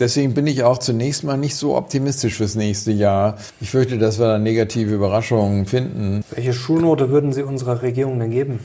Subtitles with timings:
[0.00, 3.36] Deswegen bin ich auch zunächst mal nicht so optimistisch fürs nächste Jahr.
[3.60, 6.24] Ich fürchte, dass wir da negative Überraschungen finden.
[6.34, 8.58] Welche Schulnote würden Sie unserer Regierung denn geben?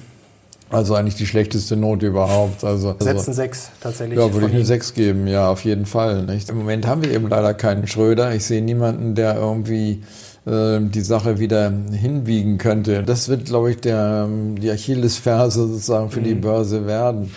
[0.72, 2.64] Also eigentlich die schlechteste Note überhaupt.
[2.64, 4.18] Also, Setzen sechs tatsächlich.
[4.18, 6.24] Ja, würde ich eine sechs geben, ja, auf jeden Fall.
[6.24, 6.50] Nicht?
[6.50, 8.34] Im Moment haben wir eben leider keinen Schröder.
[8.34, 10.02] Ich sehe niemanden, der irgendwie
[10.48, 13.04] äh, die Sache wieder hinbiegen könnte.
[13.04, 14.28] Das wird, glaube ich, der,
[14.58, 16.24] die Achillesferse sozusagen für mhm.
[16.24, 17.32] die Börse werden.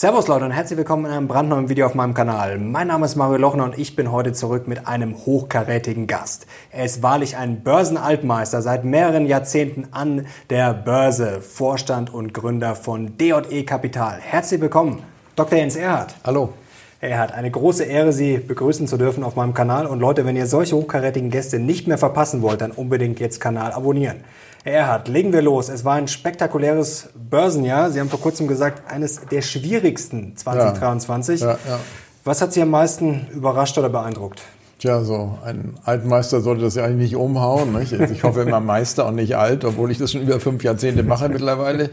[0.00, 2.56] Servus Leute und herzlich willkommen in einem brandneuen Video auf meinem Kanal.
[2.56, 6.46] Mein Name ist Mario Lochner und ich bin heute zurück mit einem hochkarätigen Gast.
[6.72, 13.18] Er ist wahrlich ein Börsenaltmeister seit mehreren Jahrzehnten an der Börse, Vorstand und Gründer von
[13.18, 14.16] DJE Kapital.
[14.22, 15.02] Herzlich willkommen,
[15.36, 15.58] Dr.
[15.58, 16.14] Jens Erhardt.
[16.24, 16.54] Hallo.
[17.00, 19.84] Herr Erhardt, eine große Ehre, Sie begrüßen zu dürfen auf meinem Kanal.
[19.84, 23.72] Und Leute, wenn ihr solche hochkarätigen Gäste nicht mehr verpassen wollt, dann unbedingt jetzt Kanal
[23.72, 24.24] abonnieren.
[24.62, 25.70] Herr Erhard, legen wir los.
[25.70, 27.90] Es war ein spektakuläres Börsenjahr.
[27.90, 31.40] Sie haben vor kurzem gesagt, eines der schwierigsten 2023.
[31.40, 31.80] Ja, ja, ja.
[32.24, 34.42] Was hat Sie am meisten überrascht oder beeindruckt?
[34.78, 37.72] Tja, so ein Altmeister sollte das ja eigentlich nicht umhauen.
[37.72, 37.94] Nicht?
[37.94, 41.02] Also ich hoffe immer Meister und nicht alt, obwohl ich das schon über fünf Jahrzehnte
[41.04, 41.88] mache mittlerweile.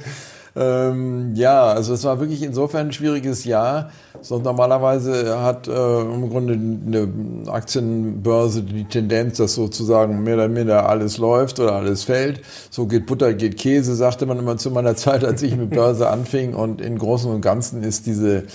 [0.57, 3.91] Ähm, ja, also es war wirklich insofern ein schwieriges Jahr.
[4.21, 10.89] So, normalerweise hat äh, im Grunde eine Aktienbörse die Tendenz, dass sozusagen mehr oder minder
[10.89, 12.41] alles läuft oder alles fällt.
[12.71, 16.09] So geht Butter, geht Käse, sagte man immer zu meiner Zeit, als ich mit Börse
[16.09, 16.55] anfing.
[16.55, 18.45] Und im Großen und Ganzen ist diese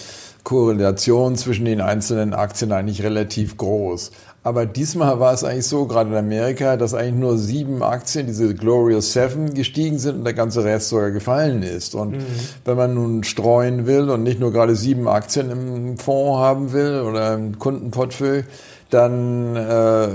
[0.42, 4.11] Korrelation zwischen den einzelnen Aktien eigentlich relativ groß.
[4.45, 8.55] Aber diesmal war es eigentlich so, gerade in Amerika, dass eigentlich nur sieben Aktien, diese
[8.55, 11.95] Glorious Seven, gestiegen sind und der ganze Rest sogar gefallen ist.
[11.95, 12.25] Und mhm.
[12.65, 17.03] wenn man nun streuen will und nicht nur gerade sieben Aktien im Fonds haben will
[17.03, 18.43] oder im Kundenportfolio,
[18.91, 20.09] dann äh,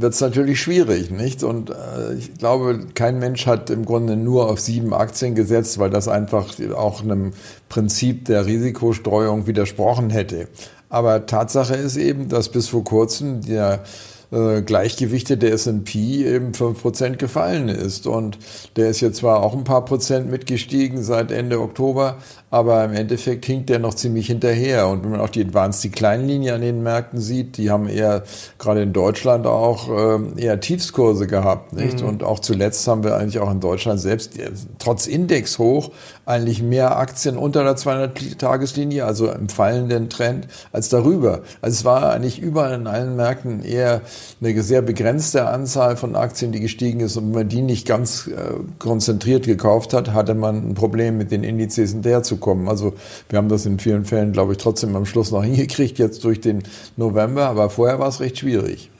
[0.00, 1.42] wird es natürlich schwierig, nicht?
[1.42, 5.90] Und äh, ich glaube, kein Mensch hat im Grunde nur auf sieben Aktien gesetzt, weil
[5.90, 7.32] das einfach auch einem
[7.68, 10.48] Prinzip der Risikostreuung widersprochen hätte.
[10.88, 13.82] Aber Tatsache ist eben, dass bis vor kurzem der
[14.30, 18.06] äh, gleichgewichtete S&P eben 5% gefallen ist.
[18.06, 18.38] Und
[18.76, 22.18] der ist jetzt zwar auch ein paar Prozent mitgestiegen seit Ende Oktober,
[22.50, 24.88] aber im Endeffekt hinkt der noch ziemlich hinterher.
[24.88, 28.24] Und wenn man auch die Advanced Decline Linie an den Märkten sieht, die haben eher,
[28.58, 32.02] gerade in Deutschland auch, äh, eher Tiefskurse gehabt, nicht?
[32.02, 32.08] Mhm.
[32.08, 35.90] Und auch zuletzt haben wir eigentlich auch in Deutschland selbst, äh, trotz Index hoch,
[36.26, 41.40] eigentlich mehr Aktien unter der 200-Tageslinie, also im fallenden Trend, als darüber.
[41.62, 44.02] Also es war eigentlich überall in allen Märkten eher
[44.40, 47.16] eine sehr begrenzte Anzahl von Aktien, die gestiegen ist.
[47.16, 51.30] Und wenn man die nicht ganz äh, konzentriert gekauft hat, hatte man ein Problem mit
[51.30, 52.68] den Indizes hinterherzukommen.
[52.68, 52.94] Also
[53.28, 56.40] wir haben das in vielen Fällen, glaube ich, trotzdem am Schluss noch hingekriegt, jetzt durch
[56.40, 56.62] den
[56.96, 57.46] November.
[57.46, 58.90] Aber vorher war es recht schwierig.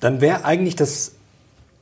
[0.00, 1.12] Dann wäre eigentlich das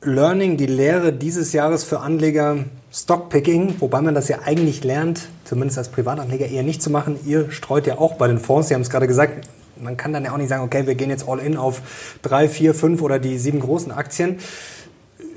[0.03, 5.79] Learning, die Lehre dieses Jahres für Anleger Stockpicking, wobei man das ja eigentlich lernt, zumindest
[5.79, 7.19] als Privatanleger eher nicht zu machen.
[7.25, 9.49] Ihr streut ja auch bei den Fonds, Sie haben es gerade gesagt,
[9.81, 11.83] man kann dann ja auch nicht sagen, okay, wir gehen jetzt all in auf
[12.23, 14.39] drei, vier, fünf oder die sieben großen Aktien.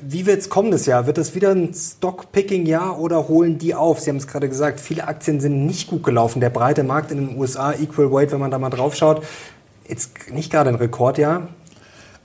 [0.01, 1.07] Wie wird es kommendes Jahr?
[1.07, 3.99] Wird es wieder ein Stockpicking-Jahr oder holen die auf?
[3.99, 6.39] Sie haben es gerade gesagt, viele Aktien sind nicht gut gelaufen.
[6.39, 9.23] Der breite Markt in den USA, Equal Weight, wenn man da mal drauf schaut,
[9.87, 11.47] jetzt nicht gerade ein Rekordjahr.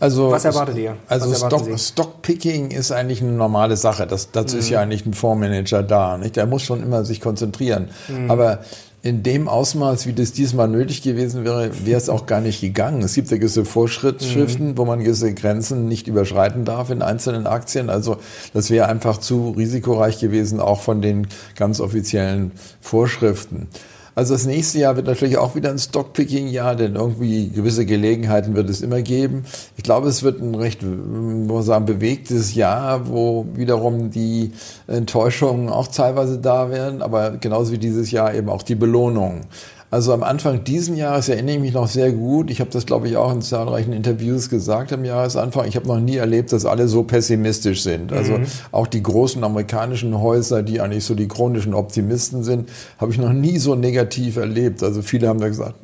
[0.02, 0.96] Also, Was erwartet ihr?
[1.08, 4.04] Was also Stock, Stockpicking ist eigentlich eine normale Sache.
[4.06, 4.60] Das, dazu mhm.
[4.60, 6.18] ist ja eigentlich ein Fondsmanager da.
[6.18, 6.34] Nicht?
[6.34, 7.88] Der muss schon immer sich konzentrieren.
[8.08, 8.28] Mhm.
[8.28, 8.58] Aber
[9.04, 13.02] in dem Ausmaß, wie das diesmal nötig gewesen wäre, wäre es auch gar nicht gegangen.
[13.02, 14.78] Es gibt ja gewisse Vorschriften, mhm.
[14.78, 17.90] wo man gewisse Grenzen nicht überschreiten darf in einzelnen Aktien.
[17.90, 18.18] Also
[18.54, 21.26] das wäre einfach zu risikoreich gewesen, auch von den
[21.56, 23.66] ganz offiziellen Vorschriften.
[24.14, 28.68] Also das nächste Jahr wird natürlich auch wieder ein Stockpicking-Jahr, denn irgendwie gewisse Gelegenheiten wird
[28.68, 29.44] es immer geben.
[29.78, 34.52] Ich glaube, es wird ein recht, muss sagen, bewegtes Jahr, wo wiederum die
[34.86, 39.46] Enttäuschungen auch teilweise da werden, aber genauso wie dieses Jahr eben auch die Belohnungen.
[39.92, 42.50] Also am Anfang diesen Jahres erinnere ich mich noch sehr gut.
[42.50, 45.68] Ich habe das, glaube ich, auch in zahlreichen Interviews gesagt am Jahresanfang.
[45.68, 48.10] Ich habe noch nie erlebt, dass alle so pessimistisch sind.
[48.10, 48.46] Also mhm.
[48.70, 53.34] auch die großen amerikanischen Häuser, die eigentlich so die chronischen Optimisten sind, habe ich noch
[53.34, 54.82] nie so negativ erlebt.
[54.82, 55.74] Also viele haben da gesagt,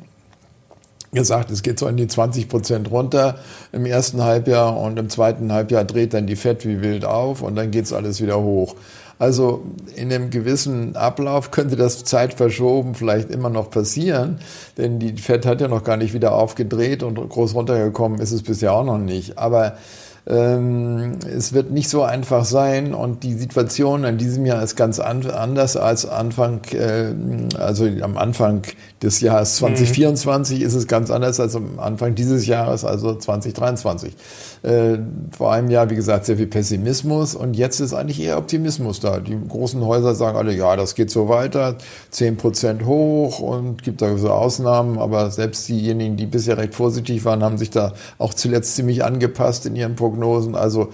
[1.11, 3.37] gesagt, es geht so in die 20 Prozent runter
[3.71, 7.55] im ersten Halbjahr und im zweiten Halbjahr dreht dann die Fett wie wild auf und
[7.55, 8.75] dann geht's alles wieder hoch.
[9.19, 14.39] Also in einem gewissen Ablauf könnte das zeitverschoben vielleicht immer noch passieren,
[14.77, 18.43] denn die Fed hat ja noch gar nicht wieder aufgedreht und groß runtergekommen ist es
[18.43, 19.37] bisher auch noch nicht.
[19.37, 19.77] Aber
[20.31, 25.75] es wird nicht so einfach sein und die Situation in diesem Jahr ist ganz anders
[25.75, 27.13] als Anfang, äh,
[27.57, 28.61] also am Anfang
[29.01, 30.65] des Jahres 2024 mhm.
[30.67, 34.13] ist es ganz anders als am Anfang dieses Jahres, also 2023.
[34.61, 34.99] Äh,
[35.35, 39.19] vor einem Jahr, wie gesagt, sehr viel Pessimismus und jetzt ist eigentlich eher Optimismus da.
[39.19, 41.77] Die großen Häuser sagen alle, ja, das geht so weiter,
[42.11, 47.25] 10 Prozent hoch und gibt da so Ausnahmen, aber selbst diejenigen, die bisher recht vorsichtig
[47.25, 50.18] waren, haben sich da auch zuletzt ziemlich angepasst in ihren Prognosen.
[50.55, 50.89] Also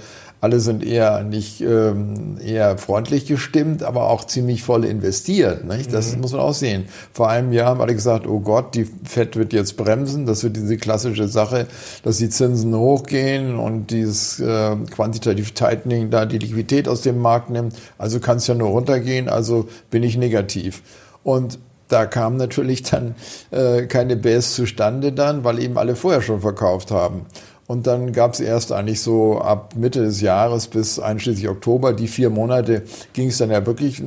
[0.45, 5.65] alle sind eher nicht ähm, eher freundlich gestimmt, aber auch ziemlich voll investiert.
[5.65, 5.91] Nicht?
[5.91, 6.21] Das mhm.
[6.21, 6.85] muss man auch sehen.
[7.13, 10.27] Vor einem Jahr haben alle gesagt, oh Gott, die Fed wird jetzt bremsen.
[10.27, 11.65] Das wird diese klassische Sache,
[12.03, 17.49] dass die Zinsen hochgehen und dieses äh, Quantitative Tightening da die Liquidität aus dem Markt
[17.49, 17.73] nimmt.
[17.97, 19.29] Also kann es ja nur runtergehen.
[19.29, 20.83] Also bin ich negativ.
[21.23, 21.57] Und
[21.87, 23.15] da kam natürlich dann
[23.51, 27.25] äh, keine Base zustande dann, weil eben alle vorher schon verkauft haben.
[27.67, 32.07] Und dann gab es erst eigentlich so ab Mitte des Jahres bis einschließlich Oktober, die
[32.07, 32.83] vier Monate,
[33.13, 34.03] ging es dann ja wirklich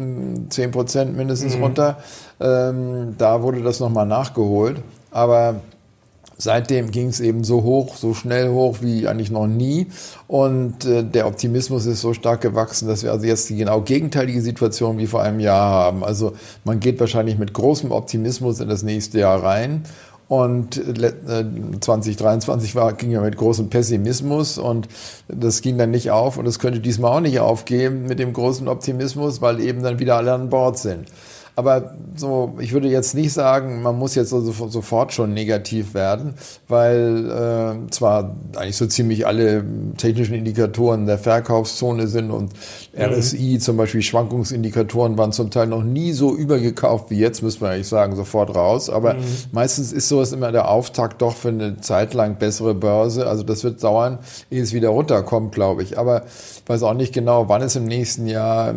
[0.49, 1.62] zehn Prozent mindestens mhm.
[1.64, 1.99] runter.
[2.40, 4.81] Ähm, da wurde das nochmal nachgeholt.
[5.10, 5.56] Aber
[6.37, 9.88] seitdem ging es eben so hoch, so schnell hoch wie eigentlich noch nie.
[10.28, 14.40] Und äh, der Optimismus ist so stark gewachsen, dass wir also jetzt die genau gegenteilige
[14.40, 16.05] Situation wie vor einem Jahr haben.
[16.05, 16.34] Also
[16.64, 19.82] man geht wahrscheinlich mit großem Optimismus in das nächste Jahr rein
[20.29, 24.87] und 2023 äh, war, ging ja mit großem Pessimismus und
[25.29, 28.69] das ging dann nicht auf und es könnte diesmal auch nicht aufgehen mit dem großen
[28.69, 31.07] Optimismus, weil eben dann wieder alle an Bord sind.
[31.58, 36.34] Aber so, ich würde jetzt nicht sagen, man muss jetzt also sofort schon negativ werden,
[36.69, 39.64] weil äh, zwar eigentlich so ziemlich alle
[39.96, 42.52] technischen Indikatoren der Verkaufszone sind und
[42.96, 43.02] mhm.
[43.02, 47.70] RSI, zum Beispiel Schwankungsindikatoren, waren zum Teil noch nie so übergekauft wie jetzt, müssen wir
[47.70, 48.88] eigentlich sagen, sofort raus.
[48.88, 49.25] Aber mhm.
[49.50, 53.26] meistens ist sowas immer der Auftakt doch für eine Zeit lang bessere Börse.
[53.26, 55.99] Also das wird dauern, ehe es wieder runterkommt, glaube ich.
[55.99, 58.72] Aber ich weiß auch nicht genau, wann es im nächsten Jahr,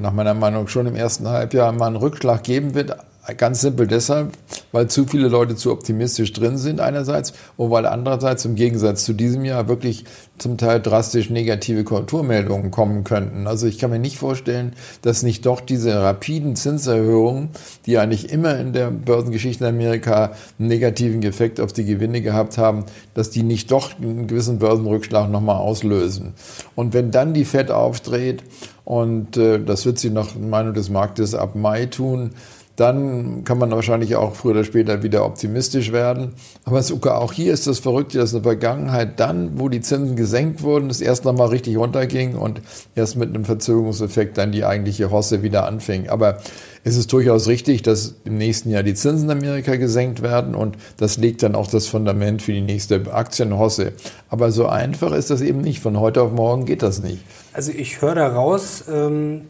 [0.00, 2.96] nach meiner Meinung schon im ersten Halbjahr, mal einen Rückschlag geben wird.
[3.36, 4.32] Ganz simpel deshalb,
[4.72, 9.12] weil zu viele Leute zu optimistisch drin sind einerseits und weil andererseits im Gegensatz zu
[9.12, 10.06] diesem Jahr wirklich
[10.38, 13.46] zum Teil drastisch negative Konjunkturmeldungen kommen könnten.
[13.46, 14.72] Also ich kann mir nicht vorstellen,
[15.02, 17.50] dass nicht doch diese rapiden Zinserhöhungen,
[17.86, 22.58] die eigentlich immer in der Börsengeschichte in Amerika einen negativen Effekt auf die Gewinne gehabt
[22.58, 26.34] haben, dass die nicht doch einen gewissen Börsenrückschlag nochmal auslösen.
[26.74, 28.42] Und wenn dann die Fed aufdreht
[28.84, 32.32] und äh, das wird sie nach Meinung des Marktes ab Mai tun,
[32.76, 36.32] dann kann man wahrscheinlich auch früher oder später wieder optimistisch werden.
[36.64, 40.16] Aber sogar auch hier ist das Verrückte, dass in der Vergangenheit dann, wo die Zinsen
[40.16, 42.62] gesenkt wurden, es erst nochmal richtig runterging und
[42.94, 46.08] erst mit einem Verzögerungseffekt dann die eigentliche Hosse wieder anfing.
[46.08, 46.38] Aber
[46.82, 50.76] es ist durchaus richtig, dass im nächsten Jahr die Zinsen in Amerika gesenkt werden und
[50.96, 53.92] das legt dann auch das Fundament für die nächste Aktienhosse.
[54.30, 55.80] Aber so einfach ist das eben nicht.
[55.80, 57.22] Von heute auf morgen geht das nicht.
[57.52, 59.42] Also ich höre da raus, ähm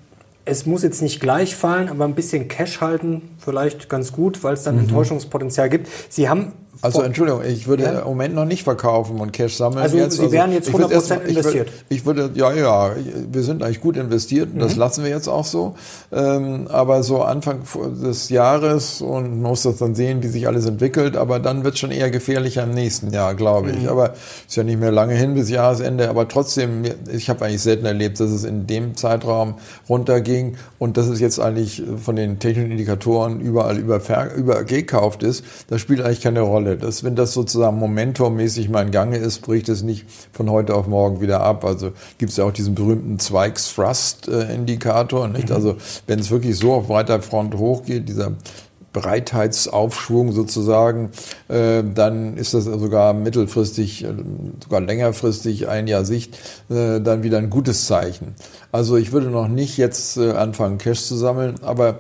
[0.44, 4.54] es muss jetzt nicht gleich fallen, aber ein bisschen Cash halten vielleicht ganz gut, weil
[4.54, 4.82] es dann mhm.
[4.82, 5.88] Enttäuschungspotenzial gibt.
[6.08, 8.00] Sie haben also Entschuldigung, ich würde ja.
[8.00, 9.82] im Moment noch nicht verkaufen und Cash sammeln.
[9.82, 10.16] Also jetzt.
[10.16, 11.68] Sie also, wären jetzt 100% erst, investiert.
[11.88, 12.90] Ich würde, ich würde, ja, ja,
[13.30, 14.60] wir sind eigentlich gut investiert und mhm.
[14.60, 15.76] das lassen wir jetzt auch so.
[16.10, 17.60] Ähm, aber so Anfang
[18.02, 21.16] des Jahres und man muss das dann sehen, wie sich alles entwickelt.
[21.16, 23.82] Aber dann wird es schon eher gefährlicher im nächsten Jahr, glaube ich.
[23.82, 23.88] Mhm.
[23.88, 24.14] Aber
[24.48, 26.10] ist ja nicht mehr lange hin bis Jahresende.
[26.10, 26.82] Aber trotzdem,
[27.12, 29.54] ich habe eigentlich selten erlebt, dass es in dem Zeitraum
[29.88, 34.00] runterging und dass es jetzt eigentlich von den technischen Indikatoren überall über,
[34.34, 35.44] übergekauft ist.
[35.68, 36.71] Das spielt eigentlich keine Rolle.
[36.76, 40.86] Das, wenn das sozusagen momentummäßig mal in Gange ist, bricht es nicht von heute auf
[40.86, 41.64] morgen wieder ab.
[41.64, 45.28] Also gibt es ja auch diesen berühmten Zweigs-Thrust-Indikator.
[45.28, 45.50] Nicht?
[45.50, 45.54] Mhm.
[45.54, 45.76] Also
[46.06, 48.32] wenn es wirklich so auf weiter Front hochgeht, dieser
[48.92, 51.10] Breitheitsaufschwung sozusagen,
[51.48, 54.08] äh, dann ist das sogar mittelfristig, äh,
[54.62, 56.38] sogar längerfristig, ein Jahr Sicht,
[56.68, 58.34] äh, dann wieder ein gutes Zeichen.
[58.70, 61.98] Also ich würde noch nicht jetzt äh, anfangen, Cash zu sammeln, aber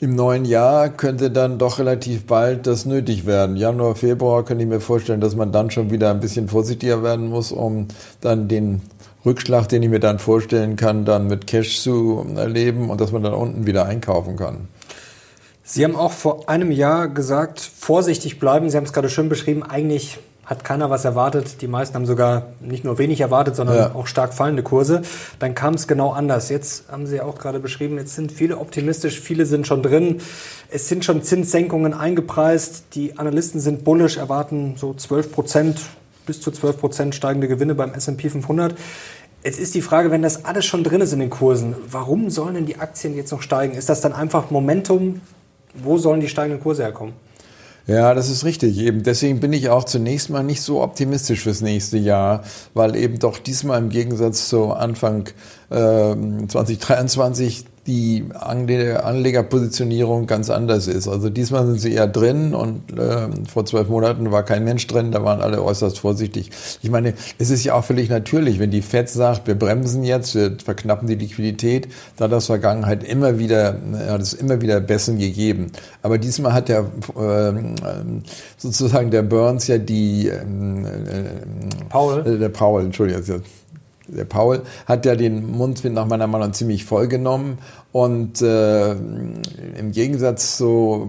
[0.00, 3.56] im neuen Jahr könnte dann doch relativ bald das nötig werden.
[3.56, 7.28] Januar, Februar könnte ich mir vorstellen, dass man dann schon wieder ein bisschen vorsichtiger werden
[7.28, 7.88] muss, um
[8.22, 8.80] dann den
[9.26, 13.22] Rückschlag, den ich mir dann vorstellen kann, dann mit Cash zu erleben und dass man
[13.22, 14.68] dann unten wieder einkaufen kann.
[15.62, 18.70] Sie haben auch vor einem Jahr gesagt, vorsichtig bleiben.
[18.70, 19.62] Sie haben es gerade schön beschrieben.
[19.62, 20.18] Eigentlich
[20.50, 21.62] hat keiner was erwartet.
[21.62, 23.94] Die meisten haben sogar nicht nur wenig erwartet, sondern ja.
[23.94, 25.02] auch stark fallende Kurse.
[25.38, 26.48] Dann kam es genau anders.
[26.48, 30.20] Jetzt haben Sie auch gerade beschrieben, jetzt sind viele optimistisch, viele sind schon drin.
[30.68, 32.86] Es sind schon Zinssenkungen eingepreist.
[32.94, 35.80] Die Analysten sind bullisch, erwarten so 12 Prozent,
[36.26, 38.74] bis zu 12 Prozent steigende Gewinne beim S&P 500.
[39.44, 42.56] Jetzt ist die Frage, wenn das alles schon drin ist in den Kursen, warum sollen
[42.56, 43.74] denn die Aktien jetzt noch steigen?
[43.74, 45.20] Ist das dann einfach Momentum?
[45.74, 47.14] Wo sollen die steigenden Kurse herkommen?
[47.90, 48.78] Ja, das ist richtig.
[48.78, 53.18] Eben deswegen bin ich auch zunächst mal nicht so optimistisch fürs nächste Jahr, weil eben
[53.18, 55.28] doch diesmal im Gegensatz zu Anfang
[55.70, 56.14] äh,
[56.46, 61.08] 2023 die Anlegerpositionierung ganz anders ist.
[61.08, 65.10] Also diesmal sind sie eher drin und äh, vor zwölf Monaten war kein Mensch drin,
[65.10, 66.50] da waren alle äußerst vorsichtig.
[66.82, 70.36] Ich meine, es ist ja auch völlig natürlich, wenn die FED sagt, wir bremsen jetzt,
[70.36, 73.76] wir verknappen die Liquidität, da hat das Vergangenheit immer wieder,
[74.08, 75.72] hat es immer wieder Bessen gegeben.
[76.02, 77.52] Aber diesmal hat der äh,
[78.56, 80.38] sozusagen der Burns ja die äh,
[81.88, 82.24] Paul.
[82.24, 83.42] Äh, der Paul, Entschuldigung,
[84.16, 87.58] der Paul hat ja den Mundwind nach meiner Meinung ziemlich voll genommen
[87.92, 91.08] und äh, im Gegensatz zu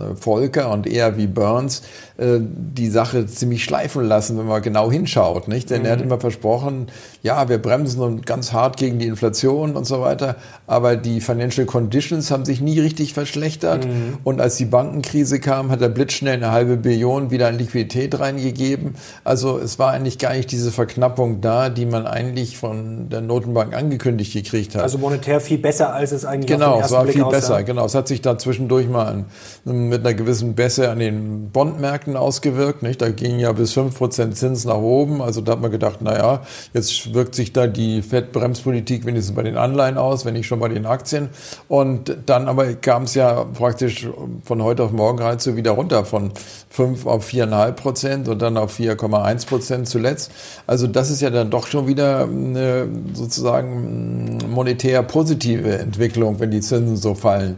[0.00, 1.82] äh, Volker und eher wie Burns
[2.16, 5.46] äh, die Sache ziemlich schleifen lassen, wenn man genau hinschaut.
[5.46, 5.68] Nicht?
[5.68, 5.86] Denn mhm.
[5.86, 6.06] er hat mhm.
[6.06, 6.86] immer versprochen,
[7.22, 10.36] ja, wir bremsen und ganz hart gegen die Inflation und so weiter.
[10.66, 13.84] Aber die Financial Conditions haben sich nie richtig verschlechtert.
[13.84, 14.18] Mhm.
[14.24, 18.94] Und als die Bankenkrise kam, hat er blitzschnell eine halbe Billion wieder in Liquidität reingegeben.
[19.22, 23.74] Also es war eigentlich gar nicht diese Verknappung da, die man eigentlich von der Notenbank
[23.74, 24.82] angekündigt gekriegt hat.
[24.82, 27.22] Also monetär viel besser als es eigentlich Genau, auf den ersten es war Blick viel
[27.22, 27.36] aussah.
[27.36, 27.62] besser.
[27.62, 29.24] Genau, es hat sich da zwischendurch mal an,
[29.64, 32.82] mit einer gewissen Bässe an den Bondmärkten ausgewirkt.
[32.82, 33.00] Nicht?
[33.00, 35.22] Da ging ja bis 5% Zins nach oben.
[35.22, 39.56] Also da hat man gedacht, naja, jetzt wirkt sich da die Fettbremspolitik wenigstens bei den
[39.56, 41.28] Anleihen aus, wenn nicht schon bei den Aktien.
[41.68, 44.08] Und dann aber kam es ja praktisch
[44.44, 46.32] von heute auf morgen halt so wieder runter von
[46.70, 50.30] 5 auf 4,5 Prozent und dann auf 4,1 Prozent zuletzt.
[50.66, 56.60] Also das ist ja dann doch schon wieder eine sozusagen monetär positive Entwicklung, wenn die
[56.60, 57.56] Zinsen so fallen.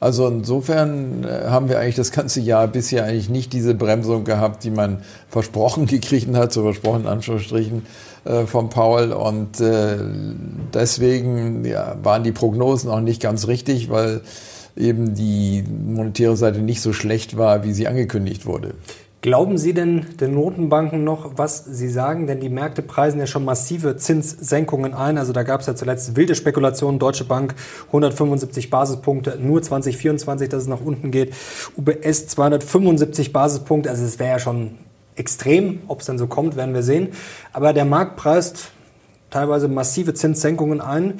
[0.00, 4.62] Also insofern äh, haben wir eigentlich das ganze Jahr bisher eigentlich nicht diese Bremsung gehabt,
[4.64, 4.98] die man
[5.28, 7.86] versprochen gekriegt hat, so versprochen in Anführungsstrichen
[8.24, 9.12] äh, von Paul.
[9.12, 9.96] Und äh,
[10.74, 14.20] deswegen ja, waren die Prognosen auch nicht ganz richtig, weil
[14.76, 18.74] eben die monetäre Seite nicht so schlecht war, wie sie angekündigt wurde.
[19.24, 22.26] Glauben Sie denn den Notenbanken noch, was sie sagen?
[22.26, 25.16] Denn die Märkte preisen ja schon massive Zinssenkungen ein.
[25.16, 26.98] Also da gab es ja zuletzt wilde Spekulationen.
[26.98, 27.54] Deutsche Bank
[27.86, 31.32] 175 Basispunkte, nur 2024, dass es nach unten geht.
[31.74, 33.88] UBS 275 Basispunkte.
[33.88, 34.72] Also es wäre ja schon
[35.16, 35.80] extrem.
[35.88, 37.08] Ob es dann so kommt, werden wir sehen.
[37.54, 38.72] Aber der Markt preist
[39.30, 41.14] teilweise massive Zinssenkungen ein.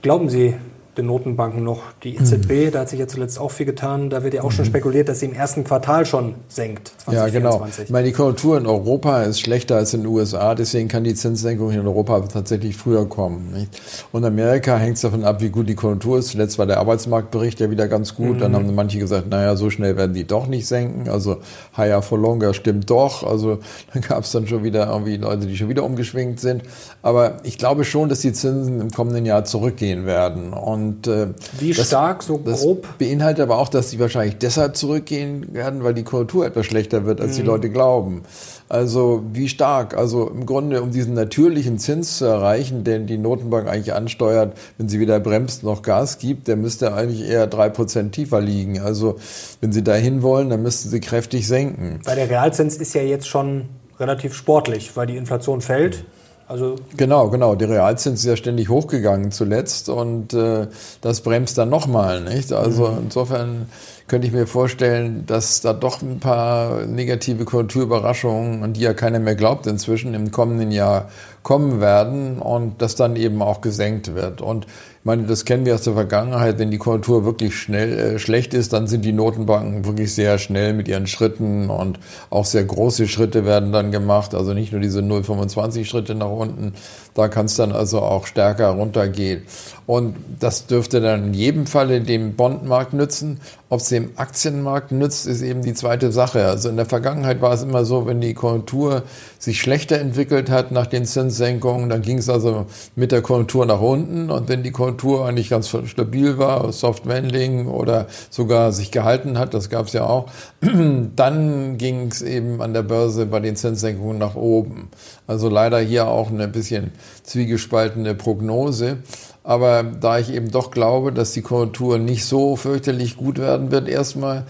[0.00, 0.54] Glauben Sie
[0.96, 1.82] den Notenbanken noch.
[2.02, 2.70] Die EZB, mhm.
[2.72, 4.10] da hat sich ja zuletzt auch viel getan.
[4.10, 4.54] Da wird ja auch mhm.
[4.54, 6.92] schon spekuliert, dass sie im ersten Quartal schon senkt.
[7.04, 7.14] 2024.
[7.14, 7.66] Ja, genau.
[7.84, 10.54] Ich meine, die Konjunktur in Europa ist schlechter als in den USA.
[10.54, 13.52] Deswegen kann die Zinssenkung in Europa tatsächlich früher kommen.
[13.52, 13.80] Nicht?
[14.12, 16.28] Und Amerika hängt es davon ab, wie gut die Konjunktur ist.
[16.28, 18.36] Zuletzt war der Arbeitsmarktbericht ja wieder ganz gut.
[18.36, 18.40] Mhm.
[18.40, 21.08] Dann haben manche gesagt, naja, so schnell werden die doch nicht senken.
[21.08, 21.38] Also
[21.76, 23.22] higher for longer stimmt doch.
[23.22, 23.58] Also
[23.92, 26.62] dann gab es dann schon wieder irgendwie Leute, die schon wieder umgeschwingt sind.
[27.02, 30.52] Aber ich glaube schon, dass die Zinsen im kommenden Jahr zurückgehen werden.
[30.52, 31.28] Und und, äh,
[31.58, 32.82] Wie das, stark, so grob?
[32.82, 37.04] Das beinhaltet aber auch, dass sie wahrscheinlich deshalb zurückgehen werden, weil die Konjunktur etwas schlechter
[37.04, 37.36] wird, als mhm.
[37.36, 38.22] die Leute glauben.
[38.68, 39.96] Also wie stark?
[39.96, 44.88] Also im Grunde, um diesen natürlichen Zins zu erreichen, den die Notenbank eigentlich ansteuert, wenn
[44.88, 48.80] sie wieder bremst, noch Gas gibt, der müsste eigentlich eher drei Prozent tiefer liegen.
[48.80, 49.16] Also
[49.60, 52.00] wenn sie dahin wollen, dann müssten sie kräftig senken.
[52.04, 53.68] Weil der Realzins ist ja jetzt schon
[53.98, 56.04] relativ sportlich, weil die Inflation fällt.
[56.50, 57.54] Also genau, genau.
[57.54, 60.66] Der Realzins ist ja ständig hochgegangen zuletzt und äh,
[61.00, 62.52] das bremst dann nochmal, nicht?
[62.52, 62.98] Also mhm.
[63.04, 63.66] insofern
[64.10, 69.20] könnte ich mir vorstellen, dass da doch ein paar negative Konjunkturüberraschungen, an die ja keiner
[69.20, 71.08] mehr glaubt inzwischen, im kommenden Jahr
[71.44, 74.40] kommen werden und das dann eben auch gesenkt wird.
[74.42, 78.18] Und ich meine, das kennen wir aus der Vergangenheit, wenn die Konjunktur wirklich schnell äh,
[78.18, 81.98] schlecht ist, dann sind die Notenbanken wirklich sehr schnell mit ihren Schritten und
[82.28, 84.34] auch sehr große Schritte werden dann gemacht.
[84.34, 86.74] Also nicht nur diese 0,25 Schritte nach unten,
[87.14, 89.44] da kann es dann also auch stärker runtergehen.
[89.86, 93.40] Und das dürfte dann in jedem Falle dem Bondmarkt nützen.
[93.70, 96.46] Ob es dem Aktienmarkt nützt, ist eben die zweite Sache.
[96.46, 99.02] Also in der Vergangenheit war es immer so, wenn die Konjunktur
[99.38, 102.66] sich schlechter entwickelt hat nach den Zinssenkungen, dann ging es also
[102.96, 104.30] mit der Konjunktur nach unten.
[104.30, 109.54] Und wenn die Konjunktur eigentlich ganz stabil war, Soft Landing oder sogar sich gehalten hat,
[109.54, 110.30] das gab es ja auch,
[111.16, 114.88] dann ging es eben an der Börse bei den Zinssenkungen nach oben.
[115.26, 116.90] Also leider hier auch eine bisschen
[117.22, 118.98] zwiegespaltene Prognose.
[119.42, 123.88] Aber da ich eben doch glaube, dass die Konjunktur nicht so fürchterlich gut werden wird,
[123.88, 124.44] erstmal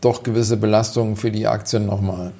[0.00, 2.32] doch gewisse Belastungen für die Aktien nochmal.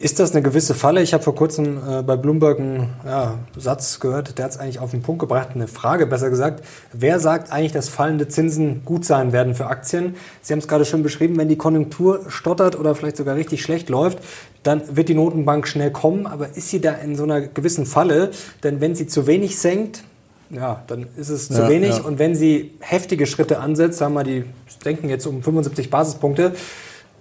[0.00, 1.02] Ist das eine gewisse Falle?
[1.02, 4.78] Ich habe vor kurzem äh, bei Bloomberg einen ja, Satz gehört, der hat es eigentlich
[4.78, 6.64] auf den Punkt gebracht, eine Frage besser gesagt.
[6.94, 10.16] Wer sagt eigentlich, dass fallende Zinsen gut sein werden für Aktien?
[10.40, 13.90] Sie haben es gerade schon beschrieben, wenn die Konjunktur stottert oder vielleicht sogar richtig schlecht
[13.90, 14.20] läuft,
[14.62, 16.26] dann wird die Notenbank schnell kommen.
[16.26, 18.30] Aber ist sie da in so einer gewissen Falle?
[18.62, 20.04] Denn wenn sie zu wenig senkt,
[20.50, 21.96] ja, dann ist es zu ja, wenig.
[21.96, 22.02] Ja.
[22.02, 24.44] Und wenn sie heftige Schritte ansetzt, sagen wir, die
[24.84, 26.52] denken jetzt um 75 Basispunkte,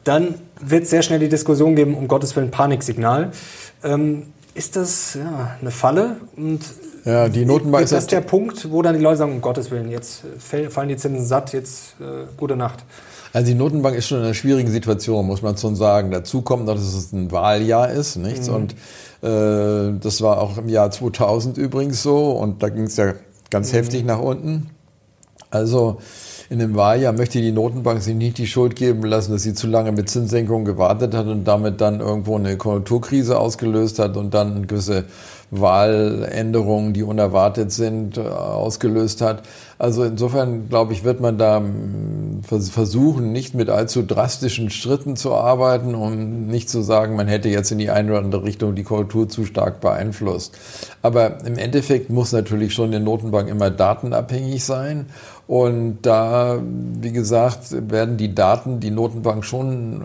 [0.03, 3.31] dann wird es sehr schnell die Diskussion geben, um Gottes Willen Paniksignal.
[3.83, 6.17] Ähm, ist das ja, eine Falle?
[6.35, 6.61] Und
[7.05, 9.89] ja, die Notenbank ist das der Punkt, wo dann die Leute sagen, um Gottes Willen,
[9.89, 12.83] jetzt fallen die Zinsen satt, jetzt äh, gute Nacht.
[13.31, 16.11] Also die Notenbank ist schon in einer schwierigen Situation, muss man schon sagen.
[16.11, 18.47] Dazu kommt noch, dass es ein Wahljahr ist, nichts?
[18.47, 18.55] Mhm.
[18.55, 18.75] Und
[19.21, 23.13] das war auch im Jahr 2000 übrigens so und da ging es ja
[23.49, 23.77] ganz mhm.
[23.77, 24.69] heftig nach unten.
[25.51, 25.99] Also
[26.49, 29.67] in dem Wahljahr möchte die Notenbank sich nicht die Schuld geben lassen, dass sie zu
[29.67, 34.65] lange mit Zinssenkungen gewartet hat und damit dann irgendwo eine Konjunkturkrise ausgelöst hat und dann
[34.65, 35.05] gewisse
[35.51, 39.43] Wahländerungen, die unerwartet sind, äh, ausgelöst hat.
[39.77, 45.33] Also insofern, glaube ich, wird man da hm, versuchen, nicht mit allzu drastischen Schritten zu
[45.33, 48.83] arbeiten, um nicht zu sagen, man hätte jetzt in die eine oder andere Richtung die
[48.83, 50.57] Konjunktur zu stark beeinflusst.
[51.01, 55.07] Aber im Endeffekt muss natürlich schon eine Notenbank immer datenabhängig sein.
[55.49, 60.03] Und da, wie gesagt, werden die Daten die Notenbank schon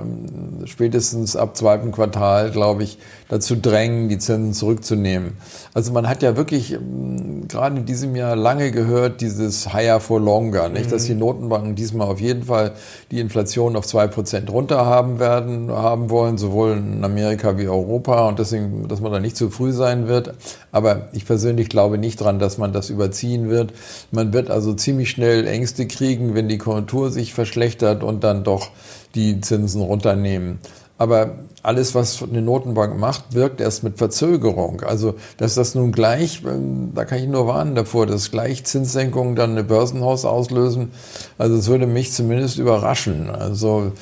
[0.58, 2.96] ähm, spätestens ab zweiten Quartal, glaube ich,
[3.34, 5.32] dazu drängen, die Zinsen zurückzunehmen.
[5.74, 10.20] Also man hat ja wirklich ähm, gerade in diesem Jahr lange gehört, dieses higher for
[10.20, 10.86] longer, nicht?
[10.86, 10.90] Mhm.
[10.90, 12.72] dass die Notenbanken diesmal auf jeden Fall
[13.10, 18.28] die Inflation auf zwei Prozent runter haben werden, haben wollen, sowohl in Amerika wie Europa
[18.28, 20.34] und deswegen, dass man da nicht zu früh sein wird.
[20.72, 23.72] Aber ich persönlich glaube nicht dran, dass man das überziehen wird.
[24.10, 28.44] Man wird also ziemlich schnell schnell Ängste kriegen, wenn die Konjunktur sich verschlechtert und dann
[28.44, 28.70] doch
[29.14, 30.58] die Zinsen runternehmen.
[30.96, 34.82] Aber alles, was eine Notenbank macht, wirkt erst mit Verzögerung.
[34.82, 39.34] Also, dass das nun gleich, ähm, da kann ich nur warnen davor, dass gleich Zinssenkungen
[39.34, 40.92] dann eine Börsenhaus auslösen.
[41.36, 43.28] Also, es würde mich zumindest überraschen.
[43.30, 43.92] Also,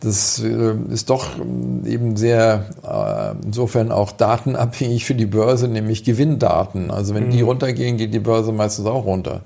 [0.00, 6.04] das äh, ist doch ähm, eben sehr, äh, insofern auch datenabhängig für die Börse, nämlich
[6.04, 6.90] Gewinndaten.
[6.90, 7.48] Also, wenn die mhm.
[7.48, 9.42] runtergehen, geht die Börse meistens auch runter.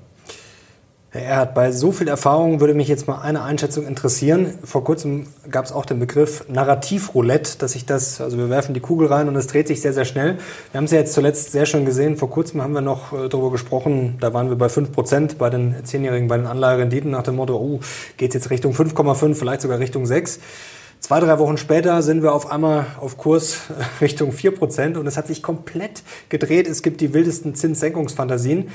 [1.15, 4.53] Er hat bei so viel Erfahrung, würde mich jetzt mal eine Einschätzung interessieren.
[4.65, 8.81] Vor kurzem gab es auch den Begriff Narrativroulette, dass sich das, also wir werfen die
[8.81, 10.37] Kugel rein und es dreht sich sehr, sehr schnell.
[10.71, 12.17] Wir haben es ja jetzt zuletzt sehr schön gesehen.
[12.17, 15.85] Vor kurzem haben wir noch äh, darüber gesprochen, da waren wir bei 5% bei den
[15.85, 17.79] Zehnjährigen, bei den Anleiherenditen nach dem Motto, oh,
[18.17, 20.41] geht jetzt Richtung 5,5, vielleicht sogar Richtung 6.
[20.99, 23.59] Zwei, drei Wochen später sind wir auf einmal auf Kurs
[24.01, 26.67] Richtung 4% und es hat sich komplett gedreht.
[26.67, 28.69] Es gibt die wildesten Zinssenkungsfantasien.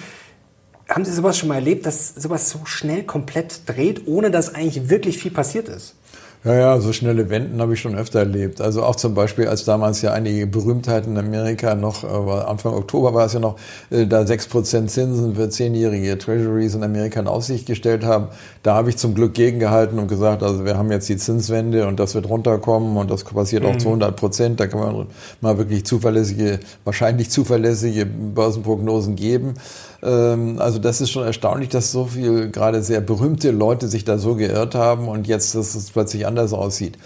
[0.90, 4.88] Haben Sie sowas schon mal erlebt, dass sowas so schnell komplett dreht, ohne dass eigentlich
[4.88, 5.94] wirklich viel passiert ist?
[6.42, 8.62] Ja, ja, so schnelle Wenden habe ich schon öfter erlebt.
[8.62, 13.12] Also auch zum Beispiel, als damals ja einige Berühmtheiten in Amerika noch, äh, Anfang Oktober
[13.12, 13.56] war es ja noch,
[13.90, 18.28] äh, da sechs Prozent Zinsen für zehnjährige Treasuries in Amerika in Aussicht gestellt haben.
[18.62, 22.00] Da habe ich zum Glück gegengehalten und gesagt, also wir haben jetzt die Zinswende und
[22.00, 23.80] das wird runterkommen und das passiert auch mhm.
[23.80, 24.60] zu 100 Prozent.
[24.60, 25.06] Da kann man
[25.42, 29.56] mal wirklich zuverlässige, wahrscheinlich zuverlässige Börsenprognosen geben.
[30.02, 34.18] Ähm, also das ist schon erstaunlich, dass so viel gerade sehr berühmte Leute sich da
[34.18, 36.96] so geirrt haben und jetzt, dass es plötzlich anders aussieht.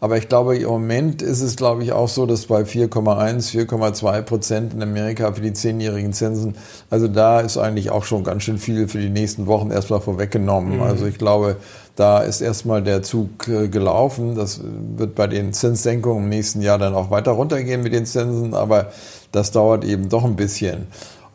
[0.00, 4.22] Aber ich glaube, im Moment ist es, glaube ich, auch so, dass bei 4,1, 4,2
[4.22, 6.56] Prozent in Amerika für die zehnjährigen Zinsen,
[6.90, 10.76] also da ist eigentlich auch schon ganz schön viel für die nächsten Wochen erstmal vorweggenommen.
[10.76, 10.82] Mhm.
[10.82, 11.56] Also ich glaube,
[11.96, 14.34] da ist erstmal der Zug äh, gelaufen.
[14.34, 18.52] Das wird bei den Zinssenkungen im nächsten Jahr dann auch weiter runtergehen mit den Zinsen,
[18.52, 18.92] aber
[19.32, 20.86] das dauert eben doch ein bisschen.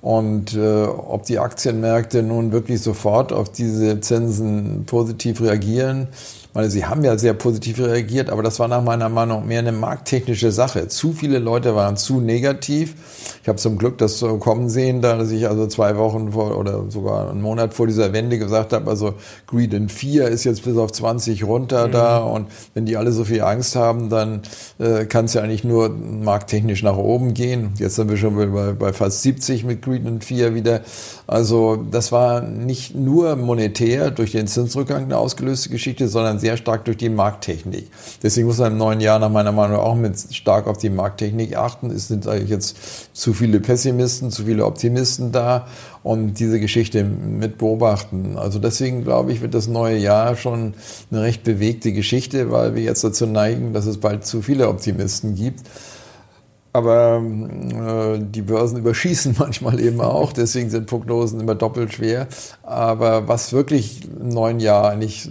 [0.02, 6.08] Und äh, ob die Aktienmärkte nun wirklich sofort auf diese Zinsen positiv reagieren,
[6.60, 9.72] weil sie haben ja sehr positiv reagiert, aber das war nach meiner Meinung mehr eine
[9.72, 10.90] markttechnische Sache.
[10.90, 12.96] Zu viele Leute waren zu negativ.
[13.42, 16.58] Ich habe zum Glück das so kommen sehen, da dass ich also zwei Wochen vor
[16.58, 19.14] oder sogar einen Monat vor dieser Wende gesagt habe, also
[19.48, 21.92] Greed in 4 ist jetzt bis auf 20 runter mhm.
[21.94, 24.42] da und wenn die alle so viel Angst haben, dann
[24.80, 27.72] äh, kann es ja eigentlich nur markttechnisch nach oben gehen.
[27.78, 30.82] Jetzt sind wir schon bei, bei fast 70 mit Greed in 4 wieder.
[31.26, 36.86] Also das war nicht nur monetär durch den Zinsrückgang eine ausgelöste Geschichte, sondern sehr stark
[36.86, 37.88] durch die Markttechnik.
[38.24, 41.56] Deswegen muss man im neuen Jahr nach meiner Meinung auch mit stark auf die Markttechnik
[41.56, 41.92] achten.
[41.92, 45.68] Es sind eigentlich jetzt zu viele Pessimisten, zu viele Optimisten da
[46.04, 48.38] und diese Geschichte mit beobachten.
[48.38, 50.74] Also deswegen glaube ich, wird das neue Jahr schon
[51.12, 55.36] eine recht bewegte Geschichte, weil wir jetzt dazu neigen, dass es bald zu viele Optimisten
[55.36, 55.62] gibt.
[56.72, 62.28] Aber äh, die Börsen überschießen manchmal eben auch, deswegen sind Prognosen immer doppelt schwer.
[62.62, 65.30] Aber was wirklich im neuen Jahr nicht äh,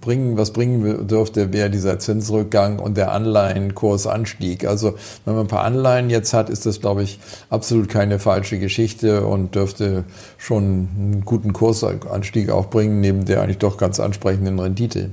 [0.00, 4.66] bringen, was bringen dürfte, wäre dieser Zinsrückgang und der Anleihenkursanstieg.
[4.66, 8.58] Also wenn man ein paar Anleihen jetzt hat, ist das, glaube ich, absolut keine falsche
[8.58, 10.04] Geschichte und dürfte
[10.36, 15.10] schon einen guten Kursanstieg auch bringen, neben der eigentlich doch ganz ansprechenden Rendite.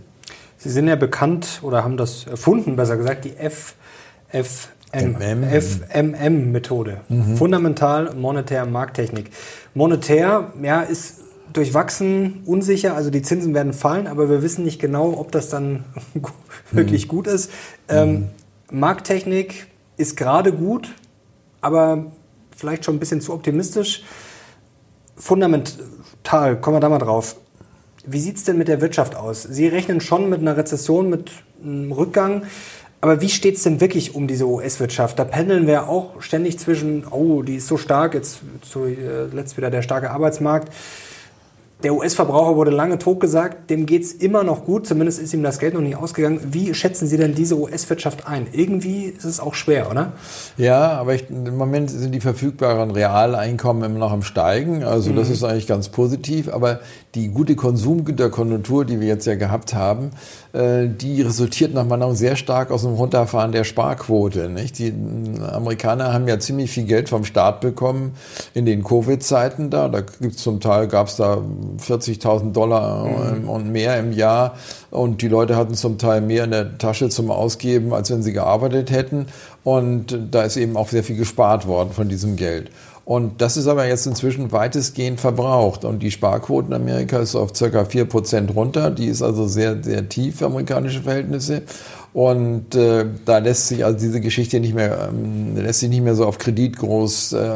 [0.57, 7.01] Sie sind ja bekannt oder haben das erfunden, besser gesagt, die FF FMM-Methode.
[7.09, 7.37] Mhm.
[7.37, 9.31] Fundamental monetär Markttechnik.
[9.73, 12.95] Monetär, ja, ist durchwachsen, unsicher.
[12.95, 15.83] Also die Zinsen werden fallen, aber wir wissen nicht genau, ob das dann
[16.71, 17.09] wirklich mhm.
[17.09, 17.51] gut ist.
[17.89, 18.29] Ähm,
[18.71, 20.93] Markttechnik ist gerade gut,
[21.61, 22.11] aber
[22.55, 24.03] vielleicht schon ein bisschen zu optimistisch.
[25.15, 27.35] Fundamental, kommen wir da mal drauf.
[28.05, 29.43] Wie sieht es denn mit der Wirtschaft aus?
[29.43, 31.31] Sie rechnen schon mit einer Rezession, mit
[31.63, 32.43] einem Rückgang.
[33.03, 35.19] Aber wie steht es denn wirklich um diese US-Wirtschaft?
[35.19, 39.81] Da pendeln wir auch ständig zwischen, oh, die ist so stark, jetzt zuletzt wieder der
[39.81, 40.71] starke Arbeitsmarkt
[41.83, 45.59] der US-Verbraucher wurde lange totgesagt, dem geht es immer noch gut, zumindest ist ihm das
[45.59, 46.39] Geld noch nicht ausgegangen.
[46.51, 48.47] Wie schätzen Sie denn diese US-Wirtschaft ein?
[48.53, 50.13] Irgendwie ist es auch schwer, oder?
[50.57, 54.83] Ja, aber ich, im Moment sind die verfügbaren Realeinkommen immer noch am Steigen.
[54.83, 55.17] Also mhm.
[55.17, 56.47] das ist eigentlich ganz positiv.
[56.53, 56.79] Aber
[57.15, 60.11] die gute Konsumgüterkonjunktur, die wir jetzt ja gehabt haben,
[60.53, 64.49] äh, die resultiert nach meiner Meinung sehr stark aus dem Runterfahren der Sparquote.
[64.49, 64.79] Nicht?
[64.79, 64.91] Die
[65.51, 68.13] Amerikaner haben ja ziemlich viel Geld vom Staat bekommen
[68.55, 69.89] in den Covid-Zeiten da.
[69.89, 71.37] Da gibt's zum Teil gab's da
[71.79, 73.47] 40.000 Dollar mhm.
[73.47, 74.55] und mehr im Jahr.
[74.89, 78.33] Und die Leute hatten zum Teil mehr in der Tasche zum Ausgeben, als wenn sie
[78.33, 79.27] gearbeitet hätten.
[79.63, 82.69] Und da ist eben auch sehr viel gespart worden von diesem Geld.
[83.05, 85.83] Und das ist aber jetzt inzwischen weitestgehend verbraucht.
[85.83, 88.91] Und die Sparquote in Amerika ist auf circa vier Prozent runter.
[88.91, 91.63] Die ist also sehr, sehr tief für amerikanische Verhältnisse.
[92.13, 96.13] Und äh, da lässt sich also diese Geschichte nicht mehr, ähm, lässt sich nicht mehr
[96.13, 97.49] so auf Kredit groß äh,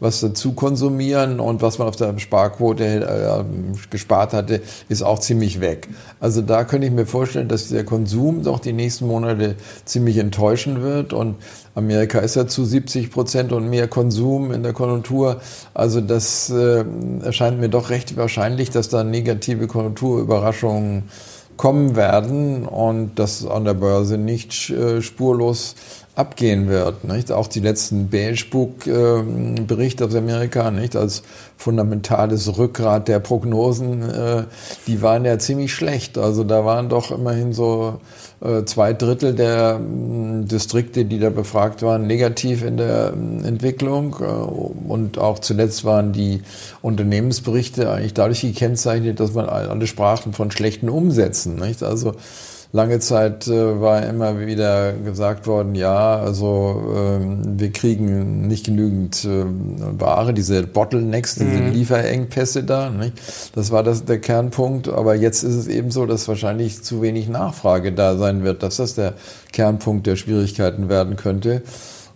[0.00, 3.44] was dazu konsumieren und was man auf der Sparquote äh,
[3.90, 5.88] gespart hatte, ist auch ziemlich weg.
[6.20, 10.82] Also da könnte ich mir vorstellen, dass der Konsum doch die nächsten Monate ziemlich enttäuschen
[10.82, 11.36] wird und
[11.74, 15.42] Amerika ist ja zu 70 Prozent und mehr Konsum in der Konjunktur.
[15.74, 16.82] Also das äh,
[17.22, 21.04] erscheint mir doch recht wahrscheinlich, dass da negative Konjunkturüberraschungen
[21.58, 25.74] kommen werden und das an der Börse nicht äh, spurlos
[26.18, 27.04] abgehen wird.
[27.04, 27.30] Nicht?
[27.30, 30.96] Auch die letzten Beige-Book-Berichte aus Amerika, nicht?
[30.96, 31.22] als
[31.56, 34.44] fundamentales Rückgrat der Prognosen, äh,
[34.88, 36.18] die waren ja ziemlich schlecht.
[36.18, 38.00] Also da waren doch immerhin so
[38.40, 44.16] äh, zwei Drittel der mm, Distrikte, die da befragt waren, negativ in der mm, Entwicklung.
[44.20, 46.42] Äh, und auch zuletzt waren die
[46.82, 51.56] Unternehmensberichte eigentlich dadurch gekennzeichnet, dass man alle sprachen von schlechten Umsätzen.
[51.56, 51.84] Nicht?
[51.84, 52.14] Also
[52.72, 59.24] lange Zeit äh, war immer wieder gesagt worden, ja, also ähm, wir kriegen nicht genügend
[59.24, 59.44] äh,
[59.98, 61.72] Ware, diese Bottlenecks, diese mhm.
[61.72, 62.90] Lieferengpässe da.
[62.90, 63.14] Nicht?
[63.54, 64.88] Das war das, der Kernpunkt.
[64.88, 68.76] Aber jetzt ist es eben so, dass wahrscheinlich zu wenig Nachfrage da sein wird, dass
[68.76, 69.14] das der
[69.52, 71.62] Kernpunkt der Schwierigkeiten werden könnte.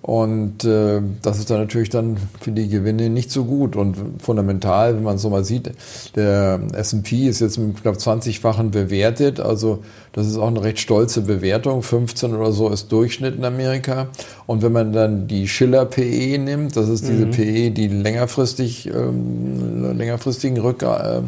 [0.02, 3.76] Und äh, das ist dann natürlich dann für die Gewinne nicht so gut.
[3.76, 5.70] Und fundamental, wenn man es so mal sieht,
[6.16, 9.38] der S&P ist jetzt mit knapp 20-fachen bewertet.
[9.38, 11.84] Also das ist auch eine recht stolze Bewertung.
[11.84, 14.08] 15 oder so ist Durchschnitt in Amerika.
[14.46, 17.30] Und wenn man dann die Schiller PE nimmt, das ist diese mhm.
[17.30, 21.20] PE, die längerfristig, ähm, längerfristigen Rück, äh,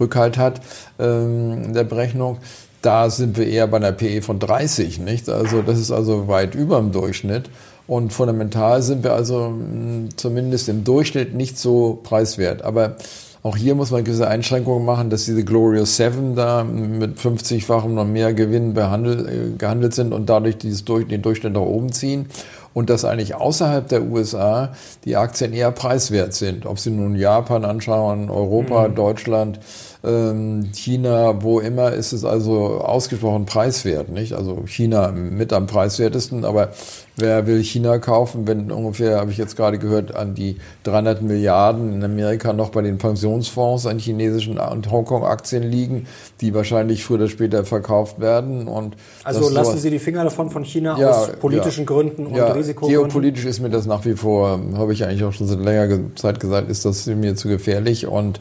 [0.00, 0.60] Rückhalt hat
[0.98, 2.38] ähm, in der Berechnung,
[2.82, 5.28] da sind wir eher bei einer PE von 30, nicht?
[5.28, 7.50] Also das ist also weit über dem Durchschnitt.
[7.88, 12.62] Und fundamental sind wir also mm, zumindest im Durchschnitt nicht so preiswert.
[12.62, 12.96] Aber
[13.42, 18.04] auch hier muss man gewisse Einschränkungen machen, dass diese Glorious 7 da mit 50-fachem noch
[18.04, 22.26] mehr Gewinn behandelt, äh, gehandelt sind und dadurch dieses durch, den Durchschnitt nach oben ziehen.
[22.74, 24.74] Und dass eigentlich außerhalb der USA
[25.06, 26.66] die Aktien eher preiswert sind.
[26.66, 28.94] Ob Sie nun Japan anschauen, Europa, mhm.
[28.94, 29.60] Deutschland,
[30.02, 34.08] China, wo immer, ist es also ausgesprochen preiswert.
[34.10, 34.32] Nicht?
[34.32, 36.70] Also China mit am preiswertesten, aber
[37.16, 41.94] wer will China kaufen, wenn ungefähr, habe ich jetzt gerade gehört, an die 300 Milliarden
[41.94, 46.06] in Amerika noch bei den Pensionsfonds an chinesischen und Hongkong-Aktien liegen,
[46.40, 48.68] die wahrscheinlich früher oder später verkauft werden.
[48.68, 52.36] Und also lassen Sie die Finger davon von China ja, aus politischen ja, Gründen und
[52.36, 53.02] ja, Risikogründen?
[53.02, 56.38] Geopolitisch ist mir das nach wie vor, habe ich eigentlich auch schon seit längerer Zeit
[56.38, 58.38] gesagt, ist das mir zu gefährlich und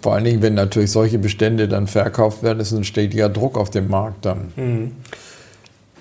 [0.00, 3.70] vor allen Dingen, wenn natürlich solche Bestände dann verkauft werden, ist ein stetiger Druck auf
[3.70, 4.52] dem Markt dann.
[4.56, 4.92] Mhm.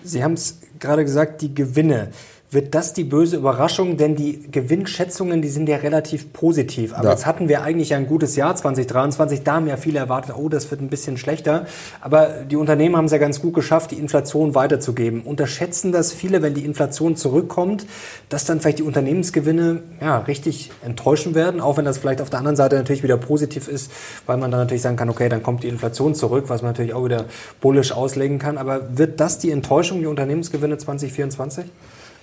[0.03, 2.09] Sie haben es gerade gesagt, die Gewinne
[2.53, 6.93] wird das die böse Überraschung, denn die Gewinnschätzungen, die sind ja relativ positiv.
[6.93, 7.11] Aber ja.
[7.11, 10.69] jetzt hatten wir eigentlich ein gutes Jahr 2023, da haben ja viele erwartet, oh, das
[10.71, 11.65] wird ein bisschen schlechter.
[12.01, 15.21] Aber die Unternehmen haben es ja ganz gut geschafft, die Inflation weiterzugeben.
[15.21, 17.85] Unterschätzen das viele, wenn die Inflation zurückkommt,
[18.29, 22.39] dass dann vielleicht die Unternehmensgewinne ja, richtig enttäuschen werden, auch wenn das vielleicht auf der
[22.39, 23.91] anderen Seite natürlich wieder positiv ist,
[24.25, 26.93] weil man dann natürlich sagen kann, okay, dann kommt die Inflation zurück, was man natürlich
[26.93, 27.25] auch wieder
[27.61, 28.57] bullisch auslegen kann.
[28.57, 31.65] Aber wird das die Enttäuschung, die Unternehmensgewinne 2024?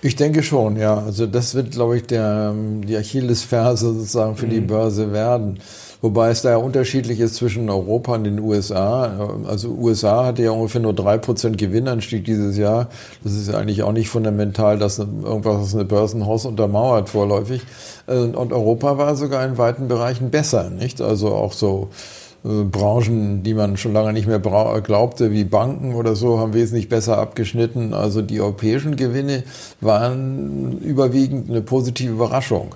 [0.03, 0.97] Ich denke schon, ja.
[0.97, 4.51] Also das wird, glaube ich, der, die Achillesferse sozusagen für mhm.
[4.51, 5.59] die Börse werden.
[6.01, 9.29] Wobei es da ja unterschiedlich ist zwischen Europa und den USA.
[9.47, 12.87] Also USA hatte ja ungefähr nur drei Prozent Gewinnanstieg dieses Jahr.
[13.23, 17.61] Das ist ja eigentlich auch nicht fundamental, dass irgendwas eine Börsenhaus untermauert vorläufig.
[18.07, 21.01] Und Europa war sogar in weiten Bereichen besser, nicht?
[21.01, 21.89] Also auch so
[22.43, 27.17] Branchen, die man schon lange nicht mehr glaubte, wie Banken oder so, haben wesentlich besser
[27.17, 27.93] abgeschnitten.
[27.93, 29.43] Also die europäischen Gewinne
[29.79, 32.73] waren überwiegend eine positive Überraschung.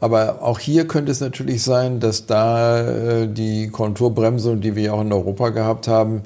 [0.00, 5.02] Aber auch hier könnte es natürlich sein, dass da äh, die Konturbremsung, die wir auch
[5.02, 6.22] in Europa gehabt haben,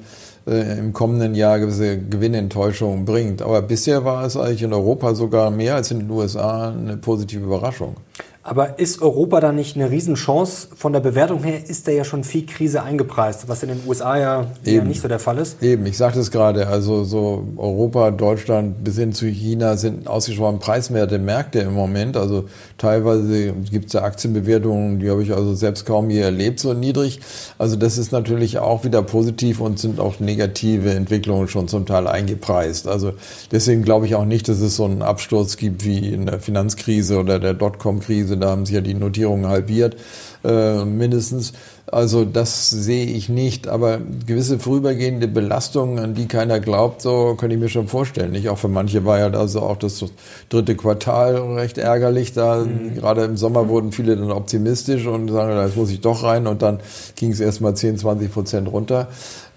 [0.47, 3.41] äh, im kommenden Jahr gewisse Gewinnenttäuschungen bringt.
[3.41, 7.43] Aber bisher war es eigentlich in Europa sogar mehr als in den USA eine positive
[7.43, 7.97] Überraschung.
[8.47, 10.69] Aber ist Europa da nicht eine Riesenchance?
[10.73, 14.17] Von der Bewertung her ist da ja schon viel Krise eingepreist, was in den USA
[14.17, 15.61] ja, ja nicht so der Fall ist.
[15.61, 20.59] Eben, ich sagte es gerade, also so Europa, Deutschland bis hin zu China sind ausgesprochen
[20.59, 22.15] preiswerte Märkte im Moment.
[22.15, 22.45] Also
[22.77, 27.19] teilweise gibt es da Aktienbewertungen, die habe ich also selbst kaum je erlebt, so niedrig.
[27.57, 32.07] Also das ist natürlich auch wieder positiv und sind auch negative Entwicklungen schon zum Teil
[32.07, 32.87] eingepreist.
[32.87, 33.11] Also
[33.51, 37.19] deswegen glaube ich auch nicht, dass es so einen Absturz gibt wie in der Finanzkrise
[37.19, 39.95] oder der Dotcom-Krise da haben sich ja die Notierungen halbiert,
[40.43, 41.53] äh, mindestens.
[41.89, 47.49] Also das sehe ich nicht, aber gewisse vorübergehende Belastungen, an die keiner glaubt, so kann
[47.49, 48.31] ich mir schon vorstellen.
[48.31, 50.03] Nicht auch für manche war ja also auch das
[50.49, 52.33] dritte Quartal recht ärgerlich.
[52.33, 52.95] Da mhm.
[52.95, 56.61] gerade im Sommer wurden viele dann optimistisch und sagen, da muss ich doch rein und
[56.61, 56.79] dann
[57.15, 59.07] ging es erst mal 10, 20 Prozent runter.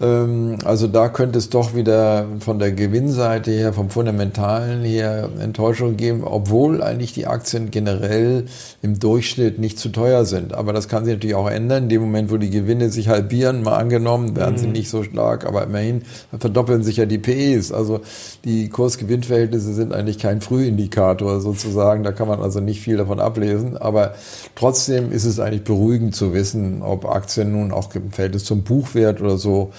[0.01, 5.97] Ähm, also da könnte es doch wieder von der Gewinnseite her, vom Fundamentalen her Enttäuschung
[5.97, 8.45] geben, obwohl eigentlich die Aktien generell
[8.81, 10.53] im Durchschnitt nicht zu teuer sind.
[10.53, 11.83] Aber das kann sich natürlich auch ändern.
[11.83, 14.59] In dem Moment, wo die Gewinne sich halbieren, mal angenommen, werden mhm.
[14.59, 16.03] sie nicht so stark, aber immerhin
[16.37, 17.71] verdoppeln sich ja die PEs.
[17.71, 18.01] Also
[18.43, 22.03] die Kursgewinnverhältnisse sind eigentlich kein Frühindikator sozusagen.
[22.03, 23.77] Da kann man also nicht viel davon ablesen.
[23.77, 24.13] Aber
[24.55, 29.21] trotzdem ist es eigentlich beruhigend zu wissen, ob Aktien nun auch im Verhältnis zum Buchwert
[29.21, 29.71] oder so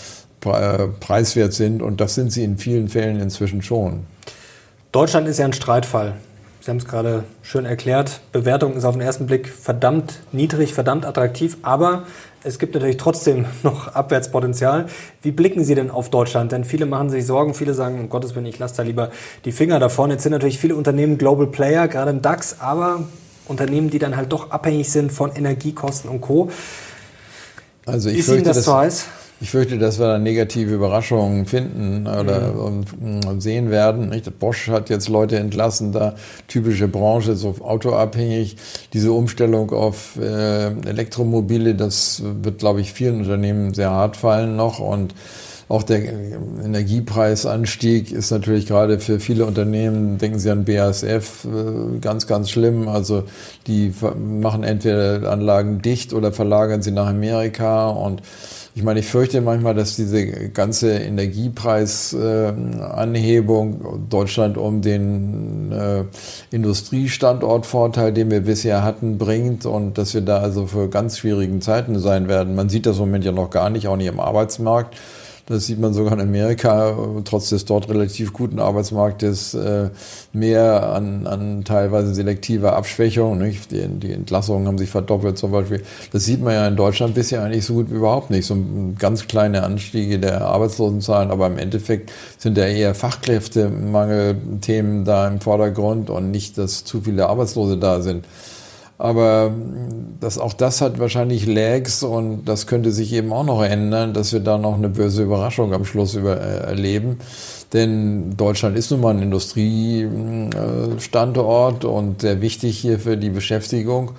[0.44, 1.82] äh, preiswert sind.
[1.82, 4.00] Und das sind sie in vielen Fällen inzwischen schon.
[4.90, 6.16] Deutschland ist ja ein Streitfall.
[6.62, 8.20] Sie haben es gerade schön erklärt.
[8.30, 12.04] Bewertung ist auf den ersten Blick verdammt niedrig, verdammt attraktiv, aber
[12.44, 14.86] es gibt natürlich trotzdem noch Abwärtspotenzial.
[15.22, 16.52] Wie blicken Sie denn auf Deutschland?
[16.52, 19.10] Denn viele machen sich Sorgen, viele sagen, um Gottes Willen, ich lasse da lieber
[19.44, 20.10] die Finger davon.
[20.10, 23.08] Jetzt sind natürlich viele Unternehmen Global Player, gerade im DAX, aber
[23.48, 26.48] Unternehmen, die dann halt doch abhängig sind von Energiekosten und Co.
[27.86, 29.06] Also ich Ist Ihnen das, das zu heiß?
[29.42, 32.84] Ich fürchte, dass wir da negative Überraschungen finden oder mhm.
[33.26, 34.10] und, sehen werden.
[34.10, 34.38] Nicht?
[34.38, 36.14] Bosch hat jetzt Leute entlassen, da
[36.46, 38.56] typische Branche, so autoabhängig.
[38.92, 44.78] Diese Umstellung auf äh, Elektromobile, das wird, glaube ich, vielen Unternehmen sehr hart fallen noch
[44.78, 45.12] und
[45.68, 52.26] auch der Energiepreisanstieg ist natürlich gerade für viele Unternehmen, denken Sie an BASF, äh, ganz,
[52.26, 52.88] ganz schlimm.
[52.88, 53.24] Also
[53.66, 58.20] die machen entweder Anlagen dicht oder verlagern sie nach Amerika und
[58.74, 66.04] ich meine, ich fürchte manchmal, dass diese ganze Energiepreisanhebung äh, Deutschland um den äh,
[66.50, 71.98] Industriestandortvorteil, den wir bisher hatten, bringt und dass wir da also für ganz schwierigen Zeiten
[71.98, 72.54] sein werden.
[72.54, 74.96] Man sieht das im Moment ja noch gar nicht, auch nicht im Arbeitsmarkt.
[75.46, 79.90] Das sieht man sogar in Amerika, trotz des dort relativ guten Arbeitsmarktes, äh,
[80.32, 83.38] mehr an, an teilweise selektiver Abschwächung.
[83.38, 83.72] Nicht?
[83.72, 85.82] Die, die Entlassungen haben sich verdoppelt zum Beispiel.
[86.12, 88.46] Das sieht man ja in Deutschland bisher eigentlich so gut wie überhaupt nicht.
[88.46, 88.56] So
[88.98, 96.08] ganz kleine Anstiege der Arbeitslosenzahlen, aber im Endeffekt sind ja eher Fachkräftemangelthemen da im Vordergrund
[96.08, 98.24] und nicht, dass zu viele Arbeitslose da sind.
[99.02, 99.52] Aber
[100.20, 104.32] das, auch das hat wahrscheinlich Lags und das könnte sich eben auch noch ändern, dass
[104.32, 107.18] wir da noch eine böse Überraschung am Schluss über, äh, erleben.
[107.72, 114.12] Denn Deutschland ist nun mal ein Industriestandort und sehr wichtig hier für die Beschäftigung.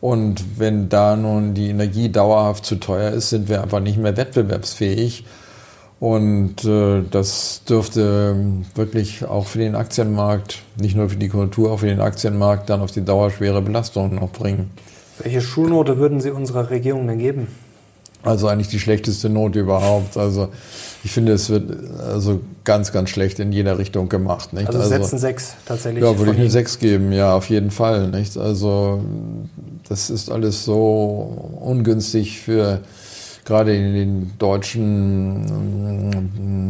[0.00, 4.16] Und wenn da nun die Energie dauerhaft zu teuer ist, sind wir einfach nicht mehr
[4.16, 5.24] wettbewerbsfähig.
[6.00, 8.36] Und äh, das dürfte
[8.76, 12.80] wirklich auch für den Aktienmarkt, nicht nur für die Konjunktur, auch für den Aktienmarkt dann
[12.80, 14.70] auf die Dauer schwere Belastungen noch bringen.
[15.18, 17.48] Welche Schulnote würden Sie unserer Regierung denn geben?
[18.22, 20.16] Also eigentlich die schlechteste Note überhaupt.
[20.16, 20.48] Also
[21.02, 24.52] ich finde, es wird also ganz, ganz schlecht in jeder Richtung gemacht.
[24.52, 24.68] Nicht?
[24.68, 26.02] Also, also setzen sechs tatsächlich.
[26.02, 28.08] Ja, würde ich eine sechs geben, ja, auf jeden Fall.
[28.08, 28.36] Nicht?
[28.36, 29.02] Also
[29.88, 32.80] das ist alles so ungünstig für
[33.48, 35.42] gerade in den deutschen,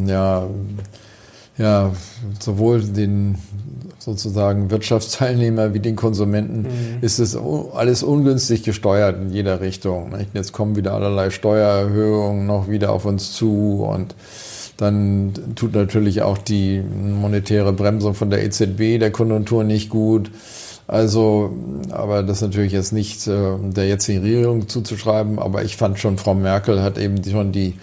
[0.06, 0.46] ja,
[1.58, 1.92] ja,
[2.38, 3.36] sowohl den
[3.98, 6.98] sozusagen Wirtschaftsteilnehmer wie den Konsumenten mhm.
[7.00, 10.14] ist es alles ungünstig gesteuert in jeder Richtung.
[10.34, 14.14] Jetzt kommen wieder allerlei Steuererhöhungen noch wieder auf uns zu und
[14.76, 20.30] dann tut natürlich auch die monetäre Bremsung von der EZB der Konjunktur nicht gut.
[20.88, 21.54] Also,
[21.90, 26.16] aber das ist natürlich jetzt nicht äh, der jetzigen Regierung zuzuschreiben, aber ich fand schon,
[26.16, 27.74] Frau Merkel hat eben schon die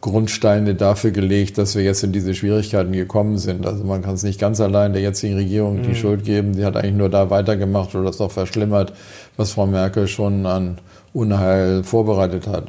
[0.00, 3.66] Grundsteine dafür gelegt, dass wir jetzt in diese Schwierigkeiten gekommen sind.
[3.66, 5.94] Also man kann es nicht ganz allein der jetzigen Regierung die mhm.
[5.94, 6.54] Schuld geben.
[6.54, 8.94] Sie hat eigentlich nur da weitergemacht oder das auch verschlimmert,
[9.36, 10.78] was Frau Merkel schon an
[11.12, 12.64] Unheil vorbereitet hat.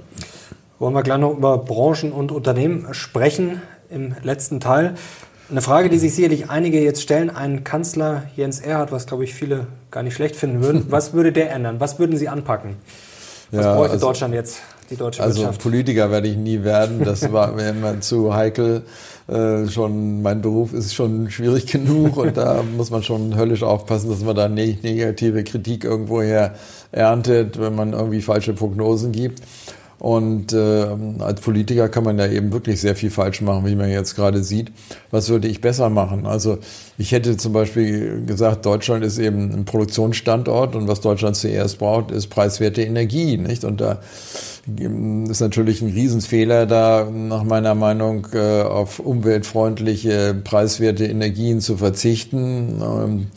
[0.77, 4.95] Wollen wir gleich noch über Branchen und Unternehmen sprechen im letzten Teil.
[5.49, 7.29] Eine Frage, die sich sicherlich einige jetzt stellen.
[7.29, 10.85] Ein Kanzler Jens Erhard, was glaube ich viele gar nicht schlecht finden würden.
[10.89, 11.79] Was würde der ändern?
[11.79, 12.77] Was würden Sie anpacken?
[13.51, 15.59] Was ja, bräuchte also, Deutschland jetzt, die deutsche also Wirtschaft?
[15.59, 17.03] Also Politiker werde ich nie werden.
[17.03, 18.83] Das war mir immer zu heikel.
[19.27, 24.09] Äh, schon mein Beruf ist schon schwierig genug und da muss man schon höllisch aufpassen,
[24.09, 26.55] dass man da nicht negative Kritik irgendwoher
[26.91, 29.41] erntet, wenn man irgendwie falsche Prognosen gibt.
[30.05, 30.85] Und äh,
[31.17, 34.43] als Politiker kann man ja eben wirklich sehr viel falsch machen, wie man jetzt gerade
[34.43, 34.71] sieht.
[35.09, 36.27] Was würde ich besser machen?
[36.27, 36.59] Also
[36.99, 42.11] ich hätte zum Beispiel gesagt, Deutschland ist eben ein Produktionsstandort und was Deutschland zuerst braucht,
[42.11, 43.63] ist preiswerte Energie, nicht?
[43.63, 43.99] Und da
[45.27, 52.79] ist natürlich ein Riesenfehler da, nach meiner Meinung, äh, auf umweltfreundliche, preiswerte Energien zu verzichten.
[52.79, 53.27] Ähm,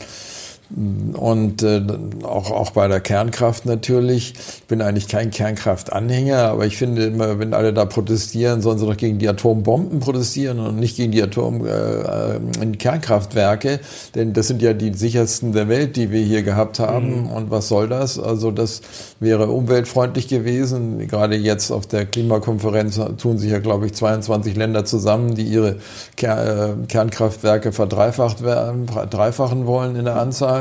[0.71, 1.83] und äh,
[2.25, 4.35] auch, auch bei der Kernkraft natürlich.
[4.35, 8.85] Ich bin eigentlich kein Kernkraftanhänger, aber ich finde immer, wenn alle da protestieren, sollen sie
[8.85, 12.39] doch gegen die Atombomben protestieren und nicht gegen die Atom äh, äh
[12.79, 13.81] Kernkraftwerke.
[14.15, 17.23] Denn das sind ja die sichersten der Welt, die wir hier gehabt haben.
[17.23, 17.31] Mhm.
[17.31, 18.19] Und was soll das?
[18.19, 18.83] Also das
[19.21, 21.09] wäre umweltfreundlich gewesen.
[21.09, 25.77] Gerade jetzt auf der Klimakonferenz tun sich ja, glaube ich, 22 Länder zusammen, die ihre
[26.17, 30.58] Ker äh, Kernkraftwerke verdreifacht werden, verdreifachen wollen in der Anzahl.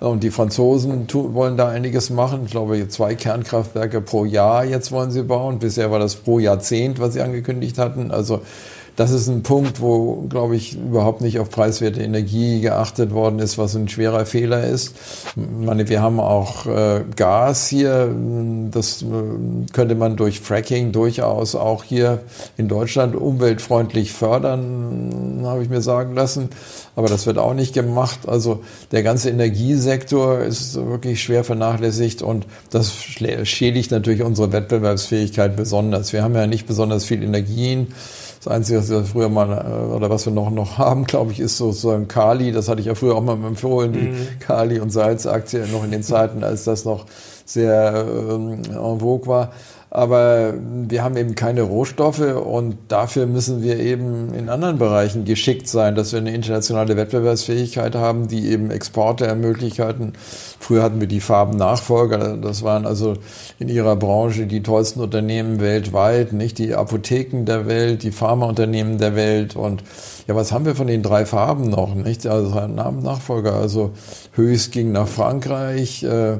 [0.00, 0.08] Mal.
[0.08, 2.42] Und die Franzosen wollen da einiges machen.
[2.44, 5.58] Ich glaube, zwei Kernkraftwerke pro Jahr jetzt wollen sie bauen.
[5.58, 8.10] Bisher war das pro Jahrzehnt, was sie angekündigt hatten.
[8.10, 8.42] Also
[8.96, 13.58] das ist ein Punkt, wo, glaube ich, überhaupt nicht auf preiswerte Energie geachtet worden ist,
[13.58, 14.94] was ein schwerer Fehler ist.
[15.34, 18.14] Ich meine, wir haben auch äh, Gas hier.
[18.70, 19.06] Das äh,
[19.72, 22.20] könnte man durch Fracking durchaus auch hier
[22.56, 26.50] in Deutschland umweltfreundlich fördern, habe ich mir sagen lassen.
[26.94, 28.28] Aber das wird auch nicht gemacht.
[28.28, 36.12] Also der ganze Energiesektor ist wirklich schwer vernachlässigt und das schädigt natürlich unsere Wettbewerbsfähigkeit besonders.
[36.12, 37.88] Wir haben ja nicht besonders viel Energien.
[38.44, 41.40] Das Einzige, was wir früher mal, äh, oder was wir noch, noch haben, glaube ich,
[41.40, 42.52] ist sozusagen Kali.
[42.52, 44.38] Das hatte ich ja früher auch mal empfohlen, die mhm.
[44.38, 47.06] Kali- und Salzaktie, noch in den Zeiten, als das noch
[47.46, 49.52] sehr ähm, en vogue war.
[49.94, 50.54] Aber
[50.88, 55.94] wir haben eben keine Rohstoffe und dafür müssen wir eben in anderen Bereichen geschickt sein,
[55.94, 60.14] dass wir eine internationale Wettbewerbsfähigkeit haben, die eben Exporte ermöglichen.
[60.58, 63.14] Früher hatten wir die Farben-Nachfolger, das waren also
[63.60, 69.14] in ihrer Branche die tollsten Unternehmen weltweit, nicht die Apotheken der Welt, die Pharmaunternehmen der
[69.14, 69.84] Welt und
[70.26, 72.26] ja, was haben wir von den drei Farben noch, nicht?
[72.26, 73.92] Also Nachfolger, also
[74.32, 76.38] Höchst ging nach Frankreich, äh,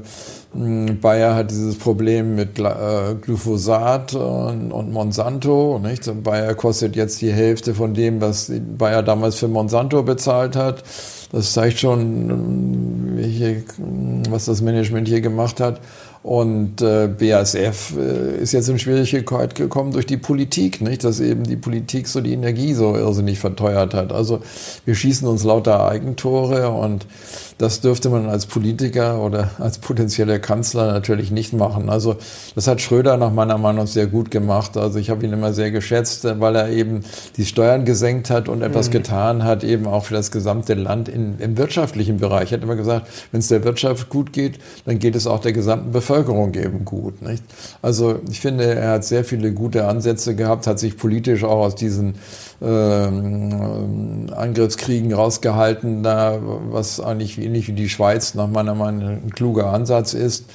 [0.55, 5.81] Bayer hat dieses Problem mit äh, Glyphosat und, Monsanto.
[5.83, 6.09] Nicht?
[6.23, 10.85] Bayer kostet jetzt die Hälfte von dem, was Bayer damals für Monsanto bezahlt hat.
[11.33, 13.19] Das zeigt schon,
[14.31, 15.81] was das Management hier gemacht hat.
[16.25, 21.05] Und äh, BASF äh, ist jetzt in Schwierigkeit gekommen durch die Politik, nicht?
[21.05, 24.11] Dass eben die Politik so die Energie so irrsinnig verteuert hat.
[24.11, 24.41] Also
[24.87, 27.07] wir schießen uns lauter Eigentore und
[27.59, 31.91] das dürfte man als Politiker oder als potenzieller Kanzler natürlich nicht machen.
[31.91, 32.17] Also
[32.55, 34.79] das hat Schröder nach meiner Meinung sehr gut gemacht.
[34.79, 37.03] Also ich habe ihn immer sehr geschätzt, weil er eben
[37.37, 38.93] die Steuern gesenkt hat und etwas mhm.
[38.93, 42.51] getan hat, eben auch für das gesamte Land in, im wirtschaftlichen Bereich.
[42.51, 45.53] Er hat immer gesagt, wenn es der Wirtschaft gut geht, dann geht es auch der
[45.53, 46.14] gesamten Bevölkerung
[46.57, 47.23] eben gut.
[47.23, 47.43] Nicht?
[47.83, 51.75] Also ich finde, er hat sehr viele gute Ansätze gehabt, hat sich politisch auch aus
[51.75, 52.15] diesen
[52.63, 56.39] ähm, Angriffskriegen rausgehalten, da,
[56.71, 60.47] was eigentlich ähnlich wie die Schweiz nach meiner Meinung ein kluger Ansatz ist.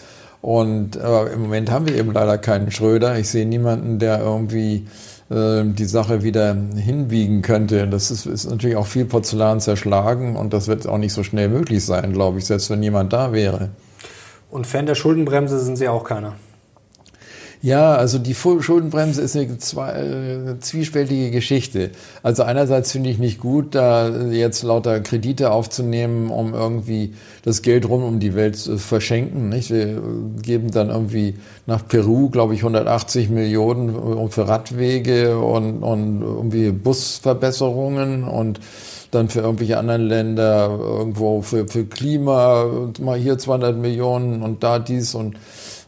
[0.41, 3.19] Und äh, im Moment haben wir eben leider keinen Schröder.
[3.19, 4.87] Ich sehe niemanden, der irgendwie
[5.29, 7.87] äh, die Sache wieder hinbiegen könnte.
[7.87, 11.49] Das ist, ist natürlich auch viel Porzellan zerschlagen und das wird auch nicht so schnell
[11.49, 13.69] möglich sein, glaube ich, selbst wenn jemand da wäre.
[14.49, 16.35] Und Fan der Schuldenbremse sind Sie auch keiner?
[17.61, 21.91] Ja, also die Schuldenbremse ist eine, eine zwiespältige Geschichte.
[22.23, 27.89] Also einerseits finde ich nicht gut, da jetzt lauter Kredite aufzunehmen, um irgendwie das Geld
[27.89, 29.49] rum um die Welt zu verschenken.
[29.49, 29.71] Nicht?
[29.71, 30.01] Wir
[30.41, 31.35] geben dann irgendwie
[31.65, 38.61] nach Peru, glaube ich, 180 Millionen für Radwege und, und irgendwie Busverbesserungen und
[39.11, 42.65] dann für irgendwelche anderen Länder irgendwo für, für Klima,
[42.99, 45.35] mal hier 200 Millionen und da dies und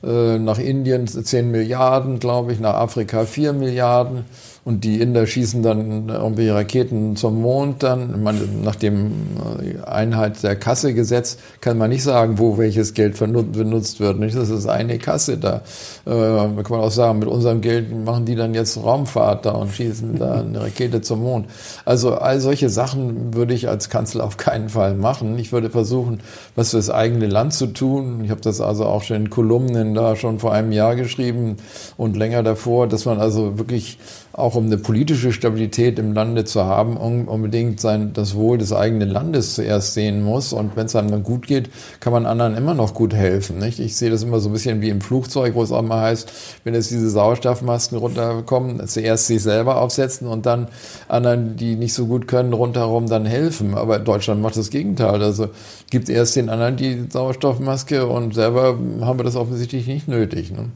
[0.03, 4.25] äh, nach Indien 10 Milliarden, glaube ich, nach Afrika 4 Milliarden.
[4.63, 8.21] Und die Inder schießen dann irgendwelche Raketen zum Mond dann.
[8.21, 9.11] Man, nach dem
[9.59, 14.19] äh, Einheit der Kasse Gesetz kann man nicht sagen, wo welches Geld benutzt wird.
[14.19, 14.37] Nicht?
[14.37, 15.61] Das ist eine Kasse da.
[16.05, 19.71] Äh, kann man auch sagen, mit unserem Geld machen die dann jetzt Raumfahrt da und
[19.71, 21.47] schießen da eine Rakete zum Mond.
[21.83, 25.39] Also all solche Sachen würde ich als Kanzler auf keinen Fall machen.
[25.39, 26.19] Ich würde versuchen,
[26.55, 28.23] was für das eigene Land zu tun.
[28.23, 31.57] Ich habe das also auch schon in Kolumnen da schon vor einem Jahr geschrieben
[31.97, 33.97] und länger davor, dass man also wirklich
[34.33, 39.09] auch um eine politische Stabilität im Lande zu haben, unbedingt sein, das Wohl des eigenen
[39.09, 40.53] Landes zuerst sehen muss.
[40.53, 41.69] Und wenn es einem dann gut geht,
[41.99, 43.59] kann man anderen immer noch gut helfen.
[43.59, 43.79] Nicht?
[43.79, 46.31] Ich sehe das immer so ein bisschen wie im Flugzeug, wo es auch mal heißt,
[46.63, 50.67] wenn jetzt diese Sauerstoffmasken runterkommen, zuerst sich selber aufsetzen und dann
[51.09, 53.75] anderen, die nicht so gut können, rundherum dann helfen.
[53.75, 55.21] Aber Deutschland macht das Gegenteil.
[55.21, 55.49] Also
[55.89, 60.51] gibt erst den anderen die Sauerstoffmaske und selber haben wir das offensichtlich nicht nötig.
[60.51, 60.69] Ne?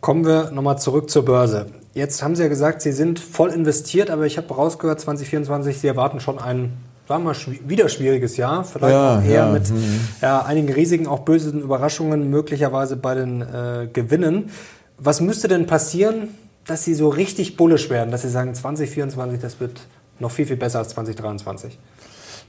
[0.00, 1.66] Kommen wir nochmal zurück zur Börse.
[1.94, 5.86] Jetzt haben Sie ja gesagt, Sie sind voll investiert, aber ich habe rausgehört, 2024, Sie
[5.86, 6.72] erwarten schon ein,
[7.06, 7.36] sagen wir mal,
[7.66, 8.64] wieder schwieriges Jahr.
[8.64, 10.00] Vielleicht ja, auch eher ja, mit hm.
[10.22, 14.50] ja, einigen riesigen, auch bösen Überraschungen, möglicherweise bei den äh, Gewinnen.
[14.96, 16.28] Was müsste denn passieren,
[16.64, 19.80] dass Sie so richtig bullisch werden, dass Sie sagen, 2024, das wird
[20.18, 21.78] noch viel, viel besser als 2023?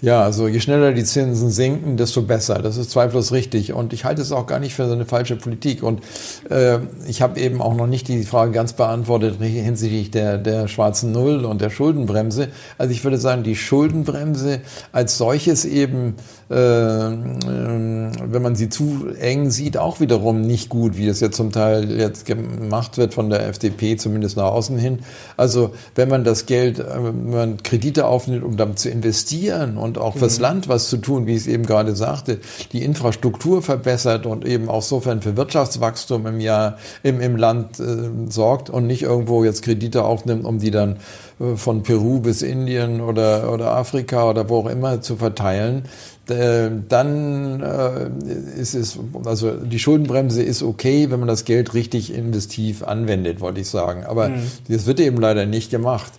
[0.03, 2.55] Ja, also je schneller die Zinsen sinken, desto besser.
[2.61, 3.71] Das ist zweifellos richtig.
[3.71, 5.81] Und ich halte es auch gar nicht für so eine falsche Politik.
[5.81, 6.01] Und
[6.49, 11.13] äh, ich habe eben auch noch nicht die Frage ganz beantwortet hinsichtlich der, der schwarzen
[11.13, 12.49] Null und der Schuldenbremse.
[12.77, 14.59] Also ich würde sagen, die Schuldenbremse
[14.91, 16.15] als solches eben,
[16.49, 21.91] wenn man sie zu eng sieht, auch wiederum nicht gut, wie das jetzt zum Teil
[21.91, 24.99] jetzt gemacht wird von der FDP, zumindest nach außen hin.
[25.37, 29.97] Also wenn man das Geld, äh, wenn man Kredite aufnimmt, um damit zu investieren und
[29.97, 30.43] auch fürs mhm.
[30.43, 32.39] Land was zu tun, wie ich es eben gerade sagte,
[32.71, 38.29] die Infrastruktur verbessert und eben auch sofern für Wirtschaftswachstum im Jahr im, im Land äh,
[38.29, 40.97] sorgt und nicht irgendwo jetzt Kredite aufnimmt, um die dann
[41.39, 46.12] äh, von Peru bis Indien oder, oder Afrika oder wo auch immer zu verteilen, äh,
[46.25, 52.81] dann äh, ist es, also die Schuldenbremse ist okay, wenn man das Geld richtig investiv
[52.81, 54.05] anwendet, wollte ich sagen.
[54.05, 54.43] Aber mhm.
[54.69, 56.13] das wird eben leider nicht gemacht.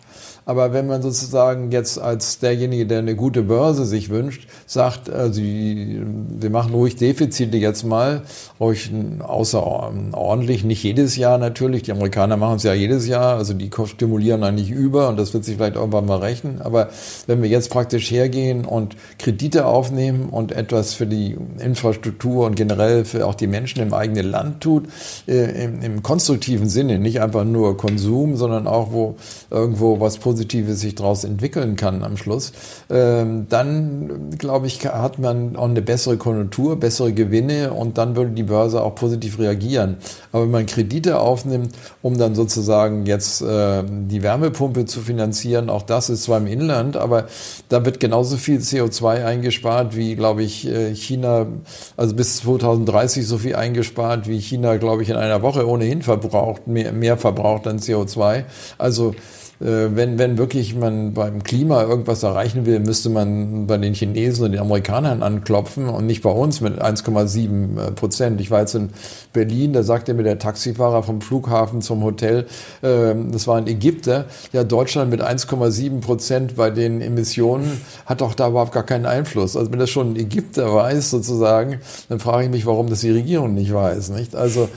[0.47, 5.41] Aber wenn man sozusagen jetzt als derjenige, der eine gute Börse sich wünscht, sagt, also
[5.41, 8.23] wir machen ruhig Defizite jetzt mal,
[8.61, 8.91] ruhig
[9.21, 11.85] außerordentlich, nicht jedes Jahr natürlich.
[11.85, 15.45] Die Amerikaner machen es ja jedes Jahr, also die stimulieren eigentlich über und das wird
[15.45, 16.61] sich vielleicht irgendwann mal rechnen.
[16.61, 16.91] Aber
[17.27, 23.07] wenn wir jetzt praktisch hergehen und Kredite aufnehmen und etwas für die Infrastruktur und generell
[23.07, 24.89] für auch die Menschen im eigenen Land tut,
[25.27, 29.17] äh, im, konstruktiven Sinne, nicht einfach nur Konsum, sondern auch wo
[29.51, 32.51] irgendwo was Positives Positives sich daraus entwickeln kann am Schluss,
[32.91, 38.33] ähm, dann glaube ich, hat man auch eine bessere Konjunktur, bessere Gewinne und dann würde
[38.33, 39.97] die Börse auch positiv reagieren.
[40.33, 41.73] Aber wenn man Kredite aufnimmt,
[42.03, 46.97] um dann sozusagen jetzt äh, die Wärmepumpe zu finanzieren, auch das ist zwar im Inland,
[46.97, 47.29] aber
[47.69, 51.47] da wird genauso viel CO2 eingespart, wie, glaube ich, äh, China,
[51.97, 56.67] also bis 2030 so viel eingespart, wie China, glaube ich, in einer Woche ohnehin verbraucht,
[56.67, 58.43] mehr, mehr verbraucht an CO2.
[58.79, 59.15] Also
[59.61, 64.53] wenn, wenn wirklich man beim Klima irgendwas erreichen will, müsste man bei den Chinesen und
[64.53, 68.41] den Amerikanern anklopfen und nicht bei uns mit 1,7 äh, Prozent.
[68.41, 68.91] Ich war jetzt in
[69.33, 72.47] Berlin, da sagte mir der Taxifahrer vom Flughafen zum Hotel,
[72.83, 78.35] ähm, das war ein Ägypter, ja, Deutschland mit 1,7 Prozent bei den Emissionen hat doch
[78.35, 79.57] da überhaupt gar keinen Einfluss.
[79.57, 83.11] Also wenn das schon ein Ägypter weiß sozusagen, dann frage ich mich, warum das die
[83.11, 84.35] Regierung nicht weiß, nicht?
[84.35, 84.69] Also,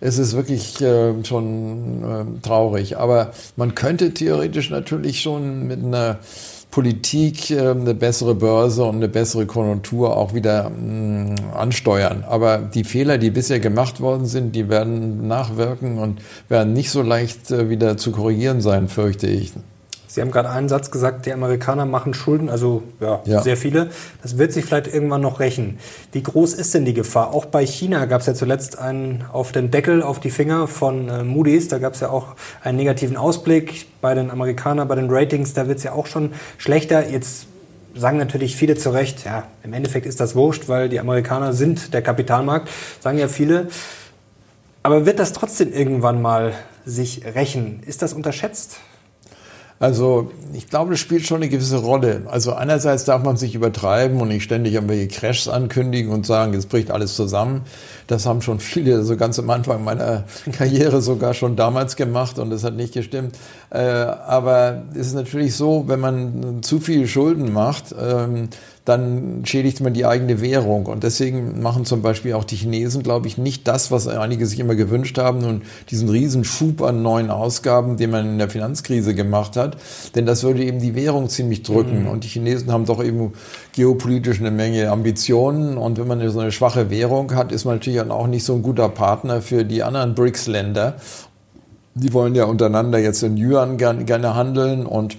[0.00, 2.98] es ist wirklich äh, schon äh, traurig.
[2.98, 6.18] Aber man könnte theoretisch natürlich schon mit einer
[6.70, 12.24] Politik äh, eine bessere Börse und eine bessere Konjunktur auch wieder mh, mm, ansteuern.
[12.28, 17.02] Aber die Fehler, die bisher gemacht worden sind, die werden nachwirken und werden nicht so
[17.02, 19.52] leicht äh, wieder zu korrigieren sein, fürchte ich.
[20.16, 23.90] Sie haben gerade einen Satz gesagt, die Amerikaner machen Schulden, also ja, ja, sehr viele.
[24.22, 25.78] Das wird sich vielleicht irgendwann noch rächen.
[26.12, 27.34] Wie groß ist denn die Gefahr?
[27.34, 31.10] Auch bei China gab es ja zuletzt einen auf den Deckel, auf die Finger von
[31.10, 31.68] äh, Moody's.
[31.68, 32.28] Da gab es ja auch
[32.62, 33.88] einen negativen Ausblick.
[34.00, 37.10] Bei den Amerikanern, bei den Ratings, da wird es ja auch schon schlechter.
[37.10, 37.48] Jetzt
[37.94, 41.92] sagen natürlich viele zu Recht, ja, im Endeffekt ist das wurscht, weil die Amerikaner sind
[41.92, 43.68] der Kapitalmarkt, sagen ja viele.
[44.82, 46.54] Aber wird das trotzdem irgendwann mal
[46.86, 47.82] sich rächen?
[47.84, 48.78] Ist das unterschätzt?
[49.78, 52.22] Also ich glaube, das spielt schon eine gewisse Rolle.
[52.26, 56.70] Also einerseits darf man sich übertreiben und nicht ständig irgendwelche Crashs ankündigen und sagen, jetzt
[56.70, 57.62] bricht alles zusammen.
[58.06, 62.48] Das haben schon viele so ganz am Anfang meiner Karriere sogar schon damals gemacht und
[62.48, 63.36] das hat nicht gestimmt.
[63.68, 68.48] Äh, aber es ist natürlich so, wenn man zu viele Schulden macht, ähm,
[68.86, 70.86] dann schädigt man die eigene Währung.
[70.86, 74.60] Und deswegen machen zum Beispiel auch die Chinesen, glaube ich, nicht das, was einige sich
[74.60, 79.16] immer gewünscht haben und diesen riesen Schub an neuen Ausgaben, den man in der Finanzkrise
[79.16, 79.76] gemacht hat.
[80.14, 82.04] Denn das würde eben die Währung ziemlich drücken.
[82.04, 82.08] Mhm.
[82.08, 83.32] Und die Chinesen haben doch eben
[83.72, 85.78] geopolitisch eine Menge Ambitionen.
[85.78, 88.62] Und wenn man so eine schwache Währung hat, ist man natürlich auch nicht so ein
[88.62, 90.94] guter Partner für die anderen BRICS-Länder.
[91.96, 95.16] Die wollen ja untereinander jetzt in Yuan gerne handeln und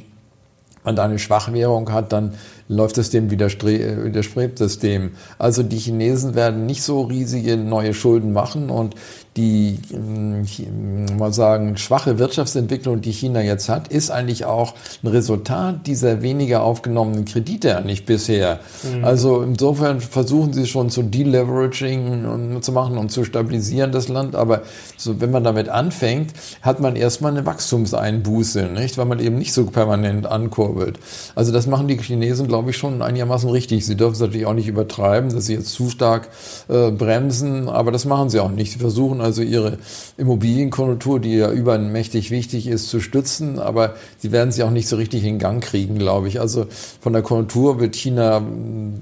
[0.88, 2.34] man da eine Schwachwährung hat, dann
[2.68, 5.12] läuft das dem widerstrebt es dem.
[5.38, 8.96] Also die Chinesen werden nicht so riesige neue Schulden machen und
[9.38, 15.86] die, hm, mal sagen, schwache Wirtschaftsentwicklung, die China jetzt hat, ist eigentlich auch ein Resultat
[15.86, 18.60] dieser weniger aufgenommenen Kredite eigentlich bisher.
[18.84, 19.06] Mhm.
[19.06, 24.36] Also insofern versuchen sie schon zu Deleveraging zu machen und zu stabilisieren das Land.
[24.36, 24.64] Aber
[24.98, 28.98] so, wenn man damit anfängt, hat man erstmal eine Wachstumseinbuße, nicht?
[28.98, 30.98] Weil man eben nicht so permanent ankurbelt.
[31.36, 33.86] Also das machen die Chinesen, glaube ich, schon einigermaßen richtig.
[33.86, 36.30] Sie dürfen es natürlich auch nicht übertreiben, dass sie jetzt zu stark
[36.68, 38.74] äh, bremsen, aber das machen sie auch nicht.
[38.74, 39.78] Sie versuchen also ihre
[40.18, 44.96] Immobilienkonjunktur, die ja übermächtig wichtig ist, zu stützen, aber sie werden sie auch nicht so
[44.96, 46.40] richtig in Gang kriegen, glaube ich.
[46.40, 46.68] Also
[47.02, 48.42] von der Konjunktur wird China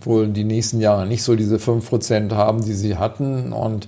[0.03, 3.87] wohl die nächsten Jahre nicht so diese fünf Prozent haben, die sie hatten und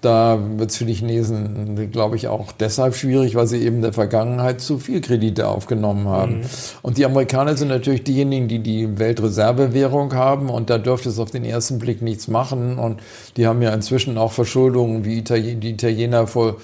[0.00, 3.82] da wird es für die Chinesen, glaube ich, auch deshalb schwierig, weil sie eben in
[3.82, 6.38] der Vergangenheit zu viel Kredite aufgenommen haben.
[6.38, 6.44] Mhm.
[6.82, 11.32] Und die Amerikaner sind natürlich diejenigen, die die Weltreservewährung haben und da dürfte es auf
[11.32, 12.78] den ersten Blick nichts machen.
[12.78, 13.00] Und
[13.36, 16.58] die haben ja inzwischen auch Verschuldungen wie Italien, die Italiener vor,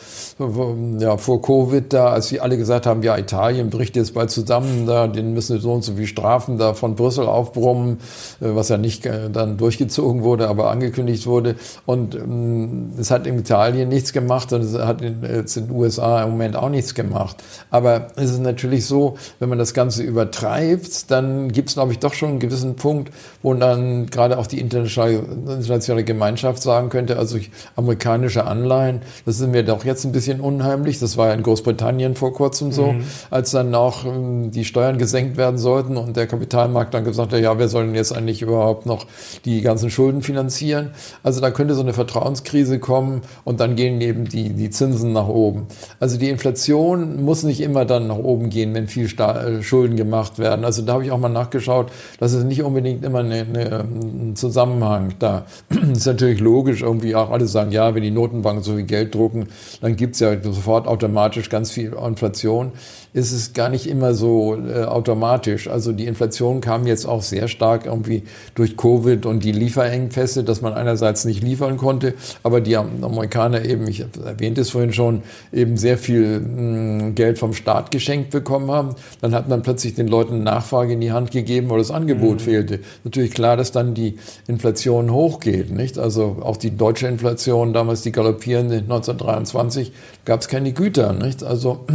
[0.99, 4.87] ja, vor Covid da, als sie alle gesagt haben, ja, Italien bricht jetzt bald zusammen,
[4.87, 7.99] da, den müssen so und so viel Strafen da von Brüssel aufbrummen,
[8.41, 11.57] äh, was ja nicht äh, dann durchgezogen wurde, aber angekündigt wurde.
[11.85, 15.69] Und ähm, es hat hat in Italien nichts gemacht und es hat in, jetzt in
[15.69, 17.43] den USA im Moment auch nichts gemacht.
[17.71, 21.99] Aber es ist natürlich so, wenn man das Ganze übertreibt, dann gibt es, glaube ich,
[21.99, 23.13] doch schon einen gewissen Punkt,
[23.43, 27.39] wo dann gerade auch die internationale Gemeinschaft sagen könnte, also
[27.77, 30.99] amerikanische Anleihen, das ist mir doch jetzt ein bisschen unheimlich.
[30.99, 33.05] Das war ja in Großbritannien vor kurzem so, mhm.
[33.31, 37.41] als dann auch ähm, die Steuern gesenkt werden sollten und der Kapitalmarkt dann gesagt hat,
[37.41, 39.07] ja, wer soll denn jetzt eigentlich überhaupt noch
[39.45, 40.91] die ganzen Schulden finanzieren?
[41.23, 45.13] Also da könnte so eine Vertrauenskrise kommen, kommen und dann gehen eben die, die Zinsen
[45.13, 45.67] nach oben.
[46.01, 49.97] Also die Inflation muss nicht immer dann nach oben gehen, wenn viel Sta äh, Schulden
[49.97, 50.65] gemacht werden.
[50.65, 54.37] Also da habe ich auch mal nachgeschaut, dass es nicht unbedingt immer eine, eine, ein
[54.37, 55.47] Zusammenhang da.
[55.93, 59.49] ist natürlich logisch, irgendwie auch alle sagen, ja, wenn die Notenbanken so viel Geld drucken,
[59.81, 62.73] dann gibt es ja sofort automatisch ganz viel Inflation
[63.15, 65.69] ist es gar nicht immer so äh, automatisch.
[65.69, 68.25] Also die Inflation kam jetzt auch sehr stark irgendwie
[68.57, 73.87] durch Covid und die Lieferengpässe, dass man einerseits nicht liefern konnte, aber die Amerikaner eben,
[73.87, 78.73] ich erwähnte es vorhin schon, eben sehr viel mh, hm, Geld vom Staat geschenkt bekommen
[78.73, 78.97] haben.
[79.21, 82.45] Dann hat man plötzlich den Leuten Nachfrage in die Hand gegeben, weil das Angebot mhm.
[82.45, 82.81] fehlte.
[83.05, 84.17] Natürlich klar, dass dann die
[84.49, 85.99] Inflation hochgeht, nicht?
[85.99, 89.93] Also auch die deutsche Inflation, damals die galoppierende 1923,
[90.25, 91.45] gab es keine Güter, nicht?
[91.45, 91.87] Also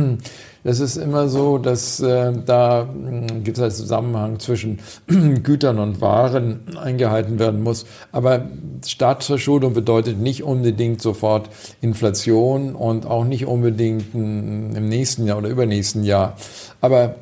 [0.64, 6.02] Das ist immer so, dass äh, da äh, gibt es einen Zusammenhang zwischen Gütern und
[6.02, 7.86] Waren eingehalten werden muss.
[8.12, 8.46] Aber
[8.86, 11.50] Staatsverschuldung bedeutet nicht unbedingt sofort
[11.82, 16.36] Inflation und auch nicht unbedingt im nächsten Jahr oder übernächsten Jahr.
[16.82, 17.16] Aber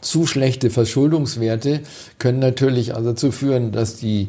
[0.00, 1.80] zu schlechte Verschuldungswerte
[2.18, 4.28] können natürlich also dazu führen, dass die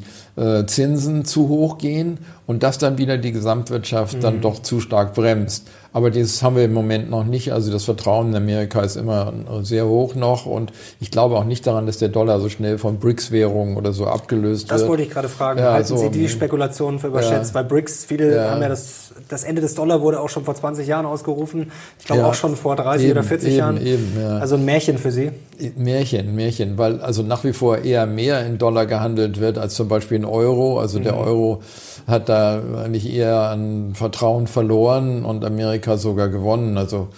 [0.65, 4.21] Zinsen zu hoch gehen und das dann wieder die Gesamtwirtschaft mhm.
[4.21, 5.67] dann doch zu stark bremst.
[5.93, 7.53] Aber das haben wir im Moment noch nicht.
[7.53, 9.33] Also das Vertrauen in Amerika ist immer
[9.63, 12.99] sehr hoch noch und ich glaube auch nicht daran, dass der Dollar so schnell von
[12.99, 14.81] BRICS-Währungen oder so abgelöst das wird.
[14.81, 15.59] Das wollte ich gerade fragen.
[15.59, 17.55] Ja, Halten also, Sie die Spekulationen für überschätzt?
[17.55, 18.51] Ja, Bei BRICS, viele ja.
[18.51, 21.71] haben ja das, das Ende des Dollar wurde auch schon vor 20 Jahren ausgerufen.
[21.97, 23.83] Ich glaube auch schon vor 30 eben, oder 40 eben, Jahren.
[23.83, 24.17] Eben.
[24.39, 25.31] Also ein Märchen für Sie?
[25.75, 29.87] Märchen, Märchen, weil also nach wie vor eher mehr in Dollar gehandelt wird als zum
[29.87, 30.79] Beispiel in Euro.
[30.79, 31.03] Also mhm.
[31.03, 31.61] der Euro
[32.07, 36.77] hat da eigentlich eher an Vertrauen verloren und Amerika sogar gewonnen.
[36.77, 37.09] Also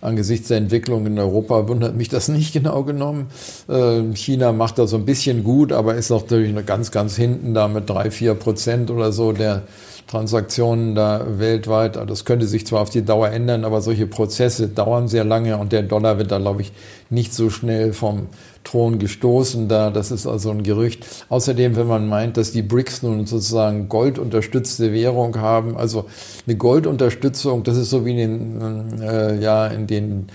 [0.00, 3.26] angesichts der Entwicklung in Europa wundert mich das nicht genau genommen.
[3.68, 7.54] Ähm, China macht da so ein bisschen gut, aber ist natürlich noch ganz, ganz hinten
[7.54, 9.62] da mit drei, vier Prozent oder so der
[10.06, 11.96] Transaktionen da weltweit.
[12.08, 15.72] Das könnte sich zwar auf die Dauer ändern, aber solche Prozesse dauern sehr lange und
[15.72, 16.72] der Dollar wird da, glaube ich,
[17.10, 18.28] nicht so schnell vom
[18.66, 19.90] Thron gestoßen da.
[19.90, 21.06] Das ist also ein Gerücht.
[21.28, 26.06] Außerdem, wenn man meint, dass die BRICS nun sozusagen goldunterstützte Währung haben, also
[26.46, 30.26] eine Goldunterstützung, das ist so wie in den, äh, ja, in den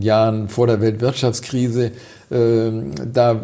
[0.00, 1.90] Jahren vor der Weltwirtschaftskrise
[2.30, 3.40] da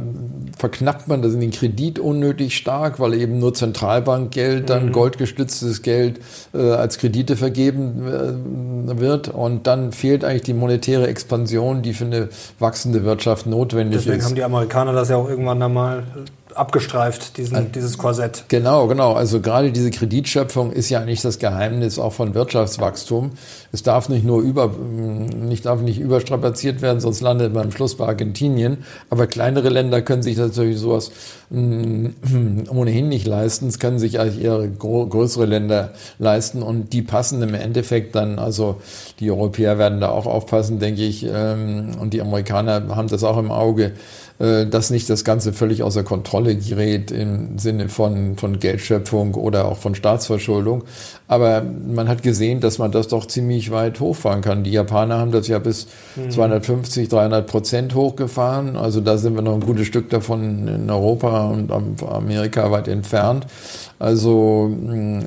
[0.59, 4.93] verknappt man das in den Kredit unnötig stark, weil eben nur Zentralbankgeld, dann mhm.
[4.93, 6.21] goldgestütztes Geld
[6.53, 9.29] äh, als Kredite vergeben äh, wird.
[9.29, 12.29] Und dann fehlt eigentlich die monetäre Expansion, die für eine
[12.59, 14.25] wachsende Wirtschaft notwendig Deswegen ist.
[14.25, 16.05] Deswegen haben die Amerikaner das ja auch irgendwann einmal
[16.57, 18.45] abgestreift, diesen, dieses Korsett.
[18.49, 19.13] Genau, genau.
[19.13, 23.33] Also gerade diese Kreditschöpfung ist ja eigentlich das Geheimnis auch von Wirtschaftswachstum.
[23.73, 27.97] Es darf nicht nur über, nicht, darf nicht überstrapaziert werden, sonst landet man am Schluss
[27.97, 28.79] bei Argentinien.
[29.11, 31.11] Aber kleinere Länder können sich natürlich sowas
[31.51, 32.11] mh,
[32.71, 33.69] ohnehin nicht leisten.
[33.69, 38.81] Es können sich eigentlich eher größere Länder leisten und die passen im Endeffekt dann, also
[39.21, 43.39] die Europäer werden da auch aufpassen, denke ich, ähm, und die Amerikaner haben das auch
[43.39, 43.93] im Auge äh,
[44.43, 49.79] dass nicht das Ganze völlig außer Kontrolle gerät im Sinne von, von Geldschöpfung oder auch
[49.79, 50.83] von Staatsverschuldung.
[51.29, 54.65] Aber man hat gesehen, dass man das doch ziemlich weit hochfahren kann.
[54.65, 55.87] Die Japaner haben das ja bis
[56.17, 56.33] mhm.
[56.33, 58.77] 250, 300 Prozent hochgefahren.
[58.77, 61.71] Also da sind wir noch ein gutes Stück davon in Europa und
[62.03, 63.47] Amerika weit entfernt.
[64.01, 64.77] Also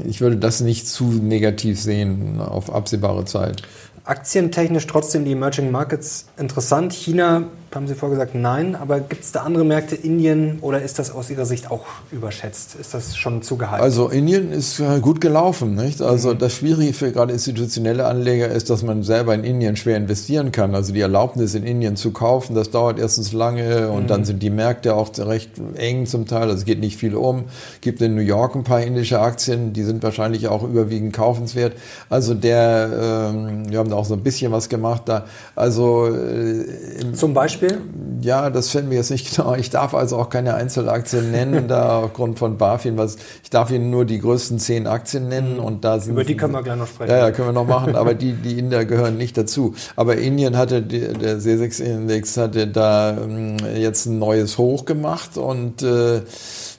[0.06, 3.62] ich würde das nicht zu negativ sehen auf absehbare Zeit.
[4.04, 6.92] Aktientechnisch trotzdem die Emerging Markets interessant.
[6.92, 7.44] China
[7.76, 8.76] haben Sie vorgesagt, nein.
[8.76, 12.76] Aber gibt es da andere Märkte, Indien, oder ist das aus Ihrer Sicht auch überschätzt?
[12.76, 13.82] Ist das schon zu gehypt?
[13.82, 15.76] Also Indien ist gut gelaufen.
[15.76, 16.02] Nicht?
[16.02, 16.38] Also mhm.
[16.40, 20.74] das Schwierige für gerade institutionelle Anleger ist, dass man selber in Indien schwer investieren kann.
[20.74, 24.08] Also die Erlaubnis in Indien zu kaufen, das dauert erstens lange und mhm.
[24.08, 26.44] dann sind die Märkte auch recht eng zum Teil.
[26.44, 27.46] Also es geht nicht viel um.
[27.82, 31.74] Gibt in New York ein paar indische Aktien, die sind wahrscheinlich auch überwiegend kaufenswert.
[32.10, 35.26] Also der, ähm, wir haben da auch so ein bisschen was gemacht da.
[35.56, 37.82] Also äh, zum Beispiel Beispiel?
[38.22, 39.56] Ja, das fällt mir jetzt nicht genau.
[39.56, 42.98] Ich darf also auch keine Einzelaktien nennen, da aufgrund von BaFin.
[42.98, 46.14] Was, ich darf Ihnen nur die größten zehn Aktien nennen und da sind.
[46.14, 47.12] Über die können wir gleich noch sprechen.
[47.12, 49.76] Ja, ja, können wir noch machen, aber die, die Inder gehören nicht dazu.
[49.96, 56.22] Aber Indien hatte, der C6-Index hatte da ähm, jetzt ein neues Hoch gemacht und äh,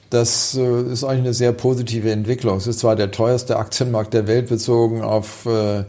[0.09, 2.57] das äh, ist eigentlich eine sehr positive Entwicklung.
[2.57, 5.83] Es ist zwar der teuerste Aktienmarkt der Welt bezogen auf äh,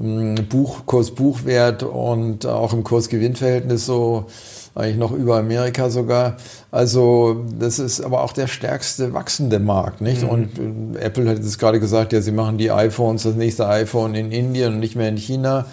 [0.00, 4.26] Buch, Kurs-Buchwert und auch im Kurs-Gewinn-Verhältnis so
[4.74, 6.36] eigentlich noch über Amerika sogar.
[6.70, 10.22] Also das ist aber auch der stärkste wachsende Markt, nicht?
[10.22, 10.28] Mhm.
[10.28, 14.14] Und äh, Apple hat jetzt gerade gesagt, ja, sie machen die iPhones, das nächste iPhone
[14.14, 15.66] in Indien und nicht mehr in China.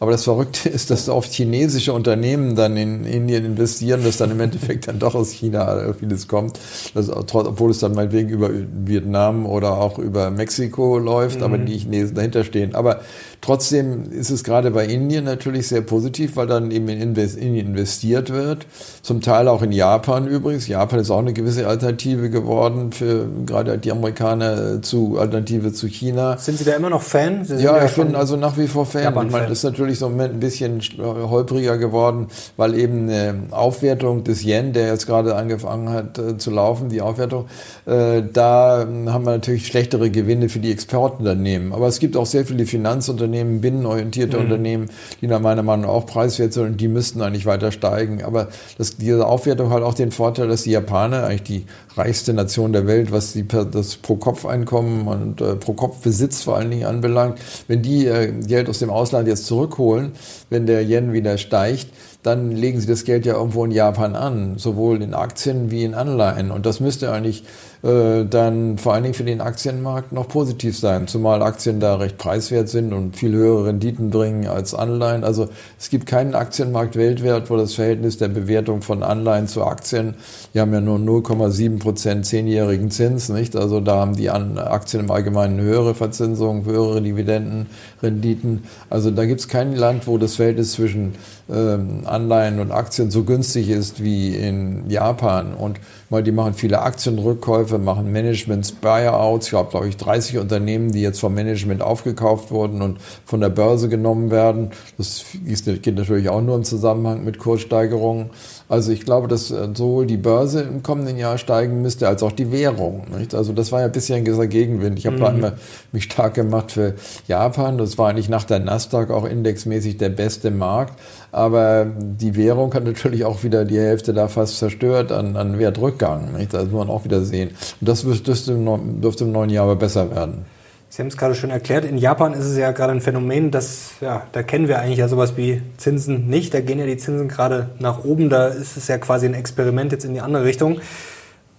[0.00, 4.40] Aber das Verrückte ist, dass oft chinesische Unternehmen dann in Indien investieren, dass dann im
[4.40, 6.58] Endeffekt dann doch aus China vieles kommt,
[6.94, 11.44] das, obwohl es dann meinetwegen über Vietnam oder auch über Mexiko läuft, mhm.
[11.44, 12.74] aber die Chinesen dahinter stehen.
[12.74, 13.00] Aber
[13.40, 18.30] Trotzdem ist es gerade bei Indien natürlich sehr positiv, weil dann eben in Indien investiert
[18.30, 18.66] wird.
[19.02, 20.66] Zum Teil auch in Japan übrigens.
[20.66, 26.36] Japan ist auch eine gewisse Alternative geworden für gerade die Amerikaner zu Alternative zu China.
[26.36, 27.46] Sind Sie da immer noch Fan?
[27.58, 29.14] ja, ich bin also nach wie vor Fan.
[29.26, 33.34] Ich meine, das ist natürlich so im Moment ein bisschen holpriger geworden, weil eben eine
[33.50, 37.46] Aufwertung des Yen, der jetzt gerade angefangen hat äh, zu laufen, die Aufwertung,
[37.86, 41.72] äh, da haben wir natürlich schlechtere Gewinne für die Exportunternehmen.
[41.72, 44.44] Aber es gibt auch sehr viele Finanzunternehmen, Unternehmen, binnenorientierte mhm.
[44.44, 48.22] Unternehmen, die nach meiner Meinung auch preiswert sind und die müssten eigentlich weiter steigen.
[48.22, 51.64] Aber das, diese Aufwertung hat auch den Vorteil, dass die Japaner, eigentlich die
[51.96, 57.38] reichste Nation der Welt, was die, das Pro-Kopf-Einkommen und äh, Pro-Kopf-Besitz vor allen Dingen anbelangt,
[57.66, 60.12] wenn die äh, Geld aus dem Ausland jetzt zurückholen,
[60.50, 61.88] wenn der Yen wieder steigt,
[62.22, 65.94] dann legen sie das Geld ja irgendwo in Japan an, sowohl in Aktien wie in
[65.94, 66.50] Anleihen.
[66.50, 67.44] Und das müsste eigentlich
[67.82, 72.18] äh, dann vor allen Dingen für den Aktienmarkt noch positiv sein, zumal Aktien da recht
[72.18, 75.22] preiswert sind und viel höhere Renditen bringen als Anleihen.
[75.22, 75.48] Also
[75.78, 80.14] es gibt keinen Aktienmarkt weltweit, wo das Verhältnis der Bewertung von Anleihen zu Aktien,
[80.54, 83.54] die haben ja nur 0,7 Prozent zehnjährigen Zins, nicht?
[83.54, 88.64] Also da haben die Aktien im Allgemeinen höhere Verzinsung, höhere Dividendenrenditen.
[88.90, 91.14] Also da gibt es kein Land, wo das Verhältnis zwischen
[91.48, 95.54] ähm, Anleihen und Aktien so günstig ist wie in Japan.
[95.54, 95.78] Und
[96.10, 99.48] die machen viele Aktienrückkäufe, machen Managements, Buyouts.
[99.48, 103.50] Ich habe, glaube ich, 30 Unternehmen, die jetzt vom Management aufgekauft wurden und von der
[103.50, 104.70] Börse genommen werden.
[104.96, 108.30] Das geht natürlich auch nur im Zusammenhang mit Kurssteigerungen.
[108.68, 112.32] Also ich glaube, dass äh, sowohl die Börse im kommenden Jahr steigen müsste, als auch
[112.32, 113.06] die Währung.
[113.16, 113.34] Nicht?
[113.34, 114.98] Also das war ja bisher ein gewisser Gegenwind.
[114.98, 115.20] Ich habe mhm.
[115.20, 115.52] da immer
[115.92, 116.94] mich stark gemacht für
[117.26, 117.78] Japan.
[117.78, 120.98] Das war eigentlich nach der Nasdaq auch indexmäßig der beste Markt.
[121.32, 126.34] Aber die Währung hat natürlich auch wieder die Hälfte da fast zerstört an, an Wertrückgang.
[126.36, 126.52] Nicht?
[126.52, 127.50] Das muss man auch wieder sehen.
[127.80, 130.44] Und das dürfte im, dürfte im neuen Jahr aber besser werden.
[130.90, 133.90] Sie haben es gerade schon erklärt, in Japan ist es ja gerade ein Phänomen, das,
[134.00, 136.54] ja, da kennen wir eigentlich ja sowas wie Zinsen nicht.
[136.54, 138.30] Da gehen ja die Zinsen gerade nach oben.
[138.30, 140.80] Da ist es ja quasi ein Experiment jetzt in die andere Richtung.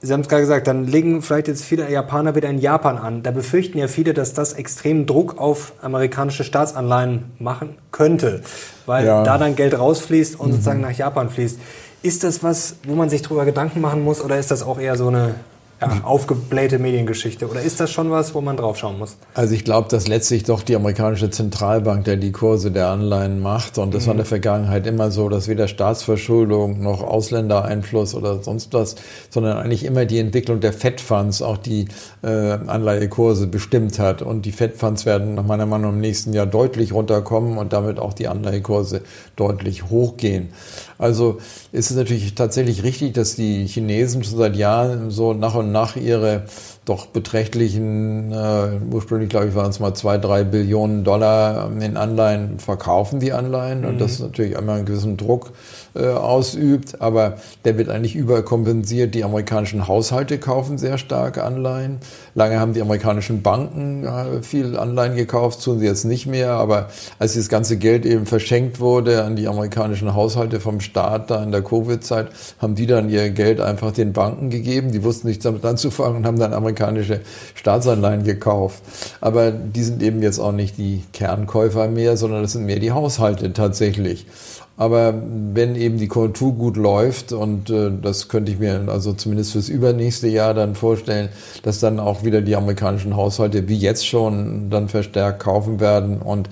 [0.02, 3.22] Sie haben es gerade gesagt, dann legen vielleicht jetzt viele Japaner wieder in Japan an.
[3.22, 8.42] Da befürchten ja viele, dass das extremen Druck auf amerikanische Staatsanleihen machen könnte,
[8.86, 9.24] weil ja.
[9.24, 10.52] da dann Geld rausfließt und mhm.
[10.54, 11.60] sozusagen nach Japan fließt.
[12.02, 14.96] Ist das was, wo man sich darüber Gedanken machen muss oder ist das auch eher
[14.96, 15.36] so eine
[15.82, 17.48] ja, aufgeblähte Mediengeschichte?
[17.48, 19.18] Oder ist das schon was, wo man draufschauen muss?
[19.34, 23.78] Also ich glaube, dass letztlich doch die amerikanische Zentralbank, der die Kurse der Anleihen macht,
[23.78, 24.08] und das mhm.
[24.08, 28.96] war in der Vergangenheit immer so, dass weder Staatsverschuldung noch Ausländereinfluss oder sonst was,
[29.30, 31.88] sondern eigentlich immer die Entwicklung der Fed-Funds auch die
[32.24, 34.22] äh, Anleihekurse bestimmt hat.
[34.22, 38.14] Und die Fed-Funds werden nach meiner Meinung im nächsten Jahr deutlich runterkommen und damit auch
[38.14, 39.02] die Anleihekurse
[39.36, 40.50] deutlich hochgehen.
[40.98, 41.38] Also
[41.72, 45.96] ist es natürlich tatsächlich richtig, dass die Chinesen schon seit Jahren so nach und nach
[45.96, 46.44] ihre
[46.90, 52.58] doch beträchtlichen, äh, ursprünglich glaube ich waren es mal zwei, drei Billionen Dollar in Anleihen
[52.58, 53.86] verkaufen, die Anleihen.
[53.86, 54.26] Und das mhm.
[54.26, 55.52] natürlich einmal einen gewissen Druck
[55.96, 59.14] äh, ausübt, aber der wird eigentlich überkompensiert.
[59.14, 62.00] Die amerikanischen Haushalte kaufen sehr stark Anleihen.
[62.34, 66.54] Lange haben die amerikanischen Banken äh, viel Anleihen gekauft, tun sie jetzt nicht mehr.
[66.54, 66.88] Aber
[67.20, 71.52] als das ganze Geld eben verschenkt wurde an die amerikanischen Haushalte vom Staat da in
[71.52, 74.92] der Covid-Zeit, haben die dann ihr Geld einfach den Banken gegeben.
[74.92, 76.79] Die wussten nichts damit anzufangen und haben dann amerikanische
[77.56, 78.82] Staatsanleihen gekauft.
[79.22, 82.92] Aber die sind eben jetzt auch nicht die Kernkäufer mehr, sondern das sind mehr die
[82.92, 84.26] Haushalte tatsächlich.
[84.80, 85.14] Aber
[85.54, 89.68] wenn eben die Konjunktur gut läuft, und äh, das könnte ich mir also zumindest fürs
[89.68, 91.28] übernächste Jahr dann vorstellen,
[91.64, 96.48] dass dann auch wieder die amerikanischen Haushalte wie jetzt schon dann verstärkt kaufen werden und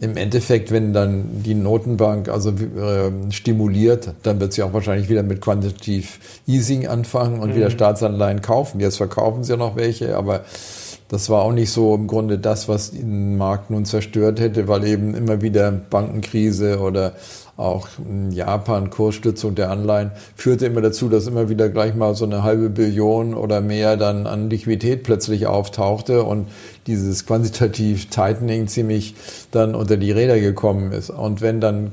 [0.00, 5.22] im Endeffekt, wenn dann die Notenbank also äh, stimuliert, dann wird sie auch wahrscheinlich wieder
[5.22, 6.08] mit Quantitative
[6.46, 7.56] Easing anfangen und mhm.
[7.56, 8.80] wieder Staatsanleihen kaufen.
[8.80, 10.44] Jetzt verkaufen sie ja noch welche, aber
[11.08, 14.84] das war auch nicht so im Grunde das, was den Markt nun zerstört hätte, weil
[14.84, 17.12] eben immer wieder Bankenkrise oder
[17.56, 22.24] auch in Japan Kursstützung der Anleihen führte immer dazu, dass immer wieder gleich mal so
[22.24, 26.48] eine halbe Billion oder mehr dann an Liquidität plötzlich auftauchte und
[26.88, 29.14] dieses quantitativ Tightening ziemlich
[29.52, 31.10] dann unter die Räder gekommen ist.
[31.10, 31.90] Und wenn dann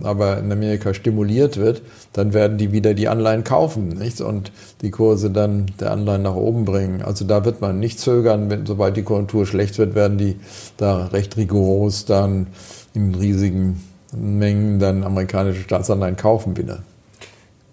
[0.00, 1.82] mm, aber in Amerika stimuliert wird,
[2.14, 4.22] dann werden die wieder die Anleihen kaufen, nicht?
[4.22, 7.02] Und die Kurse dann der Anleihen nach oben bringen.
[7.02, 10.36] Also da wird man nicht zögern, wenn, sobald die Konjunktur schlecht wird, werden die
[10.78, 12.46] da recht rigoros dann
[12.94, 13.80] in riesigen
[14.12, 16.82] Mengen dann amerikanische Staatsanleihen kaufen wieder.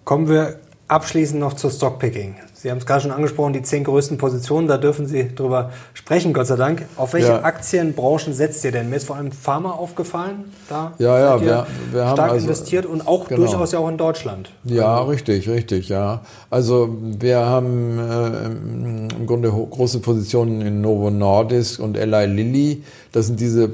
[0.04, 2.36] Kommen wir abschließend noch zur Stockpicking.
[2.54, 6.32] Sie haben es gerade schon angesprochen, die zehn größten Positionen, da dürfen Sie drüber sprechen,
[6.32, 6.86] Gott sei Dank.
[6.96, 7.42] Auf welche ja.
[7.42, 8.88] Aktienbranchen setzt ihr denn?
[8.88, 10.44] Mir ist vor allem Pharma aufgefallen.
[10.68, 13.42] Da ja, ja, wir, wir haben stark also, investiert und auch genau.
[13.42, 14.50] durchaus ja auch in Deutschland.
[14.64, 15.10] Ja, also.
[15.10, 16.22] richtig, richtig, ja.
[16.50, 22.82] Also wir haben äh, im Grunde große Positionen in Novo Nordisk und Eli Lilly.
[23.12, 23.70] Das sind diese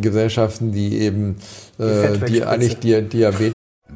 [0.00, 1.36] Gesellschaften, die eben
[1.78, 3.57] äh, die eigentlich die Diabetes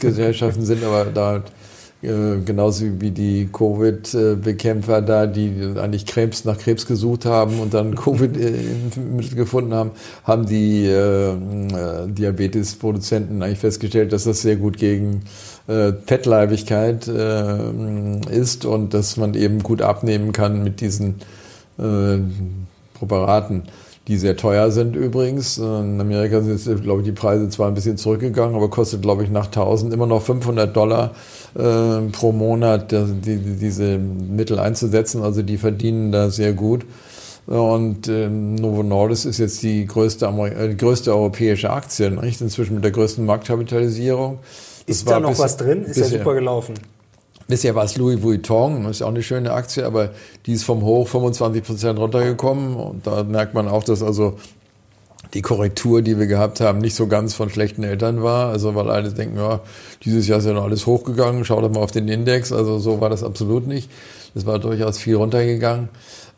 [0.00, 1.42] Gesellschaften sind aber da
[2.02, 7.94] äh, genauso wie die Covid-Bekämpfer da, die eigentlich Krebs nach Krebs gesucht haben und dann
[7.96, 8.32] Covid
[9.34, 9.92] gefunden haben,
[10.24, 15.22] haben die äh, äh, Diabetesproduzenten eigentlich festgestellt, dass das sehr gut gegen
[15.68, 17.70] äh, Fettleibigkeit äh,
[18.30, 21.14] ist und dass man eben gut abnehmen kann mit diesen
[21.78, 22.18] äh,
[22.98, 23.64] Präparaten
[24.08, 25.58] die sehr teuer sind übrigens.
[25.58, 29.24] In Amerika sind jetzt, glaube ich, die Preise zwar ein bisschen zurückgegangen, aber kostet, glaube
[29.24, 31.12] ich, nach 1000 immer noch 500 Dollar
[31.54, 35.22] äh, pro Monat, die, die, diese Mittel einzusetzen.
[35.22, 36.86] Also die verdienen da sehr gut.
[37.46, 42.40] Und äh, Novo Nordisk ist jetzt die größte, äh, die größte europäische Aktie, nicht?
[42.40, 44.38] inzwischen mit der größten Marktkapitalisierung.
[44.86, 45.82] Das ist da noch was drin?
[45.82, 46.74] Ist ja super gelaufen.
[47.48, 50.10] Bisher war es Louis Vuitton, das ist auch eine schöne Aktie, aber
[50.46, 52.74] die ist vom Hoch 25 Prozent runtergekommen.
[52.74, 54.36] Und da merkt man auch, dass also
[55.34, 58.48] die Korrektur, die wir gehabt haben, nicht so ganz von schlechten Eltern war.
[58.48, 59.60] Also weil alle denken, ja,
[60.04, 62.52] dieses Jahr ist ja noch alles hochgegangen, schau doch mal auf den Index.
[62.52, 63.90] Also so war das absolut nicht.
[64.34, 65.88] Das war durchaus viel runtergegangen.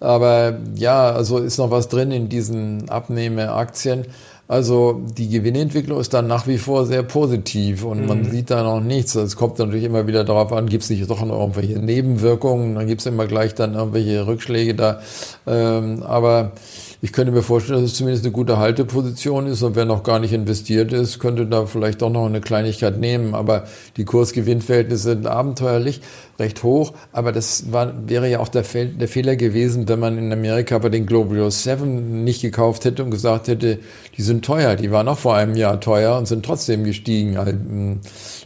[0.00, 4.06] Aber ja, also ist noch was drin in diesen Abnehmeraktien.
[4.48, 8.06] Also die Gewinnentwicklung ist dann nach wie vor sehr positiv und mhm.
[8.06, 9.14] man sieht da noch nichts.
[9.14, 12.86] Es kommt natürlich immer wieder darauf an, gibt es nicht doch noch irgendwelche Nebenwirkungen, dann
[12.86, 15.00] gibt es immer gleich dann irgendwelche Rückschläge da.
[15.46, 16.52] Ähm, aber
[17.00, 20.18] ich könnte mir vorstellen, dass es zumindest eine gute Halteposition ist und wer noch gar
[20.18, 23.36] nicht investiert ist, könnte da vielleicht doch noch eine Kleinigkeit nehmen.
[23.36, 23.64] Aber
[23.96, 26.00] die Kursgewinnverhältnisse sind abenteuerlich,
[26.40, 26.92] recht hoch.
[27.12, 30.76] Aber das war, wäre ja auch der, Fe der Fehler gewesen, wenn man in Amerika
[30.78, 33.78] bei den Global 7 nicht gekauft hätte und gesagt hätte,
[34.16, 34.74] die sind teuer.
[34.74, 37.36] Die waren auch vor einem Jahr teuer und sind trotzdem gestiegen.
[37.36, 37.52] Also,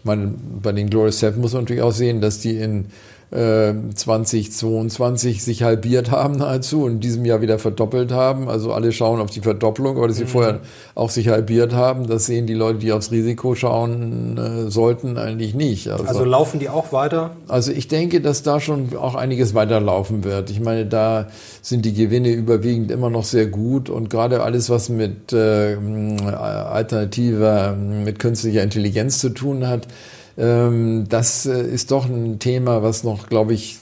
[0.04, 2.86] meine, bei den Global 7 muss man natürlich auch sehen, dass die in
[3.32, 8.50] 2022 äh, sich halbiert haben nahezu und in diesem Jahr wieder verdoppelt haben.
[8.50, 10.28] Also alle schauen auf die Verdopplung, aber dass sie mhm.
[10.28, 10.60] vorher
[10.94, 15.54] auch sich halbiert haben, das sehen die Leute, die aufs Risiko schauen äh, sollten, eigentlich
[15.54, 15.88] nicht.
[15.88, 17.30] Also, also, laufen die auch weiter?
[17.48, 20.50] Also ich denke, dass da schon auch einiges weiterlaufen wird.
[20.50, 21.28] Ich meine, da
[21.62, 25.78] sind die Gewinne überwiegend immer noch sehr gut und gerade alles, was mit äh,
[26.26, 33.04] alternativer, mit künstlicher Intelligenz zu tun hat, ähm, das äh, ist doch ein Thema, was
[33.04, 33.78] noch, glaube ich,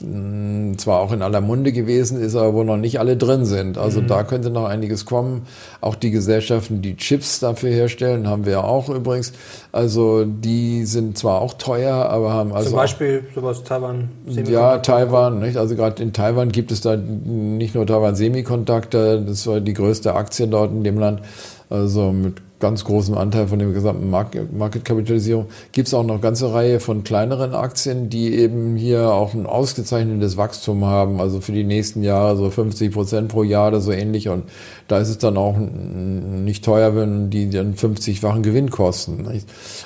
[0.77, 3.77] zwar auch in aller Munde gewesen ist, aber wo noch nicht alle drin sind.
[3.77, 4.07] Also mhm.
[4.07, 5.43] da könnte noch einiges kommen.
[5.79, 9.31] Auch die Gesellschaften, die Chips dafür herstellen, haben wir auch übrigens.
[9.71, 14.09] Also die sind zwar auch teuer, aber haben also zum Beispiel sowas Taiwan.
[14.25, 15.39] Ja, Taiwan.
[15.39, 15.55] Nicht?
[15.55, 20.15] Also gerade in Taiwan gibt es da nicht nur Taiwan Semiconductor, das war die größte
[20.15, 21.21] Aktie dort in dem Land.
[21.69, 26.53] Also mit ganz großen Anteil von der gesamten Marketkapitalisierung, gibt es auch noch eine ganze
[26.53, 31.65] Reihe von kleineren Aktien, die eben hier auch ein ausgezeichnetes Wachstum haben, also für die
[31.65, 34.29] nächsten Jahre so 50 Prozent pro Jahr oder so ähnlich.
[34.29, 34.43] Und
[34.87, 39.27] da ist es dann auch nicht teuer, wenn die dann 50-fachen Gewinn kosten.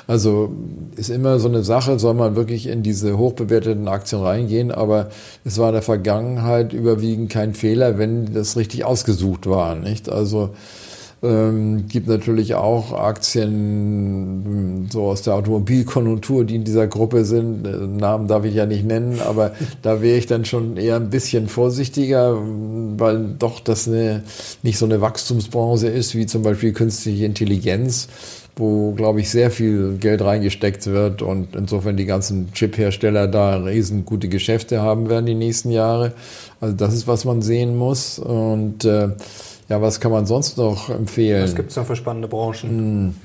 [0.05, 0.51] Also
[0.95, 5.09] ist immer so eine Sache, soll man wirklich in diese hochbewerteten Aktien reingehen, aber
[5.43, 9.75] es war in der Vergangenheit überwiegend kein Fehler, wenn das richtig ausgesucht war.
[9.75, 10.09] Nicht?
[10.09, 10.49] Also
[11.23, 17.65] ähm, gibt natürlich auch Aktien hm, so aus der Automobilkonjunktur, die in dieser Gruppe sind.
[17.65, 21.09] Äh, Namen darf ich ja nicht nennen, aber da wäre ich dann schon eher ein
[21.09, 22.37] bisschen vorsichtiger,
[22.97, 24.23] weil doch das eine,
[24.63, 28.07] nicht so eine Wachstumsbranche ist wie zum Beispiel künstliche Intelligenz
[28.57, 34.05] wo, glaube ich, sehr viel Geld reingesteckt wird und insofern die ganzen Chip-Hersteller da riesen
[34.05, 36.13] gute Geschäfte haben werden die nächsten Jahre.
[36.61, 38.17] Also das ist, was man sehen muss.
[38.17, 39.09] Und äh,
[39.69, 41.43] ja, was kann man sonst noch empfehlen?
[41.43, 42.69] Was gibt es noch für spannende Branchen?
[42.69, 43.15] Hm.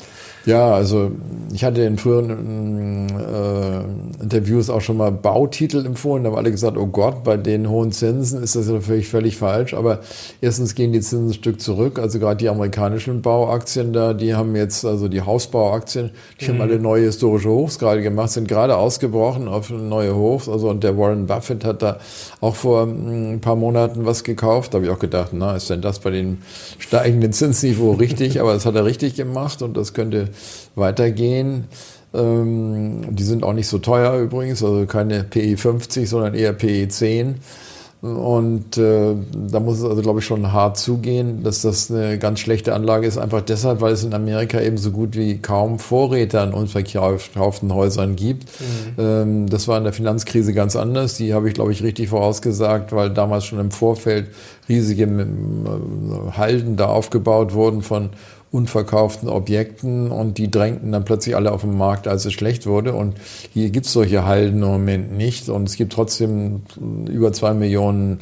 [0.50, 1.12] Ja, also
[1.52, 6.24] ich hatte in früheren äh, Interviews auch schon mal Bautitel empfohlen.
[6.24, 9.74] Da haben alle gesagt, oh Gott, bei den hohen Zinsen ist das natürlich völlig falsch.
[9.74, 10.00] Aber
[10.40, 11.98] erstens gehen die Zinsen ein Stück zurück.
[11.98, 16.48] Also gerade die amerikanischen Bauaktien da, die haben jetzt, also die Hausbauaktien, die mhm.
[16.48, 20.48] haben alle neue historische Hochs gerade gemacht, sind gerade ausgebrochen auf neue Hochs.
[20.48, 21.98] Also und der Warren Buffett hat da
[22.40, 24.74] auch vor ein paar Monaten was gekauft.
[24.74, 26.38] Da habe ich auch gedacht, na, ist denn das bei dem
[26.78, 28.40] steigenden Zinsniveau richtig?
[28.40, 30.28] Aber das hat er richtig gemacht und das könnte
[30.74, 31.64] weitergehen.
[32.12, 36.88] Ähm, die sind auch nicht so teuer übrigens, also keine PE 50, sondern eher PE
[36.88, 37.36] 10.
[38.02, 42.40] Und äh, da muss es also, glaube ich, schon hart zugehen, dass das eine ganz
[42.40, 43.18] schlechte Anlage ist.
[43.18, 48.16] Einfach deshalb, weil es in Amerika eben so gut wie kaum Vorräte an unverkauften Häusern
[48.16, 48.44] gibt.
[48.44, 48.94] Mhm.
[48.98, 51.18] Ähm, das war in der Finanzkrise ganz anders.
[51.18, 54.28] Die habe ich, glaube ich, richtig vorausgesagt, weil damals schon im Vorfeld
[54.66, 58.08] riesige äh, Halden da aufgebaut wurden von
[58.52, 62.94] unverkauften Objekten und die drängten dann plötzlich alle auf den Markt, als es schlecht wurde.
[62.94, 63.14] Und
[63.52, 65.48] hier gibt es solche Halden im Moment nicht.
[65.48, 66.62] Und es gibt trotzdem
[67.08, 68.20] über zwei Millionen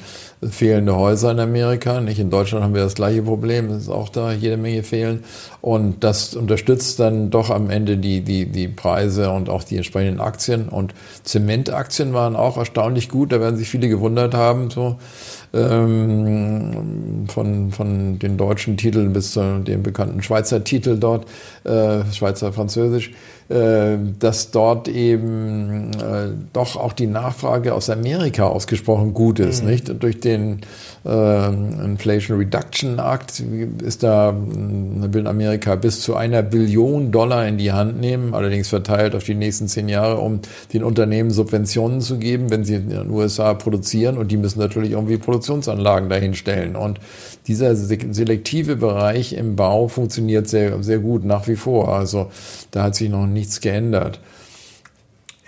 [0.50, 2.02] fehlende Häuser in Amerika.
[2.02, 3.70] Nicht in Deutschland haben wir das gleiche Problem.
[3.70, 5.24] Es ist auch da jede Menge fehlen.
[5.62, 10.20] Und das unterstützt dann doch am Ende die, die, die Preise und auch die entsprechenden
[10.20, 10.68] Aktien.
[10.68, 10.92] Und
[11.24, 13.32] Zementaktien waren auch erstaunlich gut.
[13.32, 14.98] Da werden sich viele gewundert haben, so
[15.52, 21.26] ähm, von, von den deutschen Titeln bis zu dem bekannten Schweizer Titel dort,
[21.64, 23.12] äh, Schweizer Französisch.
[23.48, 29.62] Äh, dass dort eben äh, doch auch die Nachfrage aus Amerika ausgesprochen gut ist.
[29.62, 29.70] Mhm.
[29.70, 30.02] Nicht?
[30.02, 30.60] Durch den
[31.06, 33.42] äh, Inflation Reduction Act
[33.82, 39.14] ist da, will Amerika bis zu einer Billion Dollar in die Hand nehmen, allerdings verteilt
[39.14, 40.40] auf die nächsten zehn Jahre, um
[40.74, 44.18] den Unternehmen Subventionen zu geben, wenn sie in den USA produzieren.
[44.18, 46.76] Und die müssen natürlich irgendwie Produktionsanlagen dahinstellen.
[46.76, 47.00] Und
[47.46, 51.94] dieser selektive Bereich im Bau funktioniert sehr, sehr gut nach wie vor.
[51.94, 52.30] Also
[52.72, 54.20] da hat sich noch nichts geändert.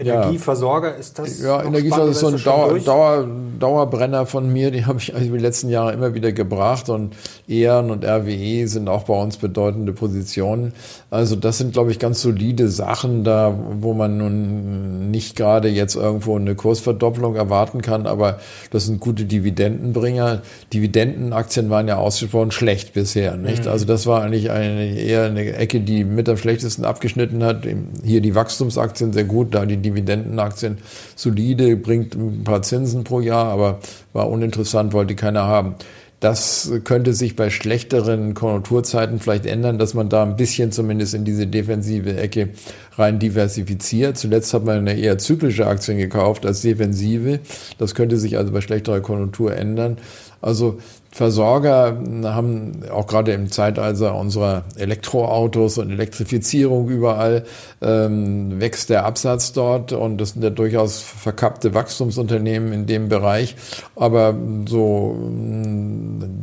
[0.00, 1.42] Energieversorger ist das?
[1.42, 3.28] Ja, Energieversorger ist so ein Dauer, Dauer,
[3.58, 4.70] Dauerbrenner von mir.
[4.70, 6.88] Die habe ich also die letzten Jahre immer wieder gebracht.
[6.88, 7.14] Und
[7.48, 10.72] E.ON und RWE sind auch bei uns bedeutende Positionen.
[11.10, 15.96] Also das sind, glaube ich, ganz solide Sachen da, wo man nun nicht gerade jetzt
[15.96, 18.06] irgendwo eine Kursverdopplung erwarten kann.
[18.06, 18.38] Aber
[18.70, 20.42] das sind gute Dividendenbringer.
[20.72, 23.36] Dividendenaktien waren ja ausgesprochen schlecht bisher.
[23.36, 23.64] Nicht?
[23.64, 23.70] Mhm.
[23.70, 27.66] Also das war eigentlich eine, eher eine Ecke, die mit am schlechtesten abgeschnitten hat.
[28.02, 30.78] Hier die Wachstumsaktien sehr gut, da die Dividendenaktien
[31.16, 33.80] solide, bringt ein paar Zinsen pro Jahr, aber
[34.12, 35.74] war uninteressant, wollte keiner haben.
[36.20, 41.24] Das könnte sich bei schlechteren Konjunkturzeiten vielleicht ändern, dass man da ein bisschen zumindest in
[41.24, 42.50] diese defensive Ecke
[42.98, 44.18] rein diversifiziert.
[44.18, 47.40] Zuletzt hat man eine eher zyklische Aktien gekauft als defensive.
[47.78, 49.96] Das könnte sich also bei schlechterer Konjunktur ändern.
[50.42, 50.78] Also
[51.12, 57.44] Versorger haben auch gerade im Zeitalter unserer Elektroautos und Elektrifizierung überall
[57.82, 63.56] ähm, wächst der Absatz dort und das sind ja durchaus verkappte Wachstumsunternehmen in dem Bereich.
[63.96, 64.36] Aber
[64.68, 65.16] so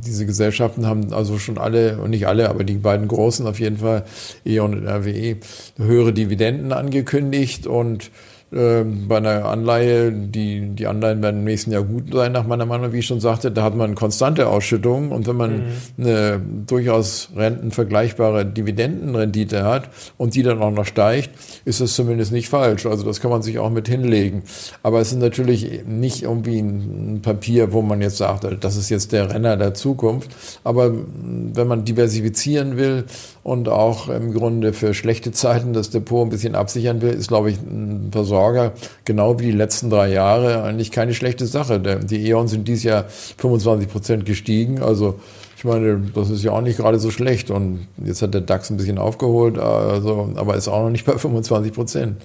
[0.05, 3.77] diese Gesellschaften haben also schon alle und nicht alle, aber die beiden großen auf jeden
[3.77, 4.03] Fall
[4.45, 5.37] E.ON und RWE
[5.77, 8.11] höhere Dividenden angekündigt und
[8.49, 12.93] bei einer Anleihe, die, die Anleihen werden im nächsten Jahr gut sein, nach meiner Meinung,
[12.93, 15.63] wie ich schon sagte, da hat man konstante Ausschüttungen und wenn man mhm.
[15.97, 21.31] eine durchaus rentenvergleichbare Dividendenrendite hat und die dann auch noch steigt,
[21.65, 22.85] ist das zumindest nicht falsch.
[22.85, 24.43] Also das kann man sich auch mit hinlegen.
[24.81, 29.11] Aber es ist natürlich nicht irgendwie ein Papier, wo man jetzt sagt, das ist jetzt
[29.11, 30.31] der Renner der Zukunft.
[30.63, 33.03] Aber wenn man diversifizieren will
[33.43, 37.51] und auch im Grunde für schlechte Zeiten das Depot ein bisschen absichern will, ist, glaube
[37.51, 38.73] ich, ein Versorger,
[39.03, 41.79] genau wie die letzten drei Jahre, eigentlich keine schlechte Sache.
[41.79, 43.05] Die E.ON sind dieses Jahr
[43.37, 45.19] 25 Prozent gestiegen, also
[45.57, 47.49] ich meine, das ist ja auch nicht gerade so schlecht.
[47.49, 51.17] Und jetzt hat der DAX ein bisschen aufgeholt, also, aber ist auch noch nicht bei
[51.17, 52.21] 25 Prozent.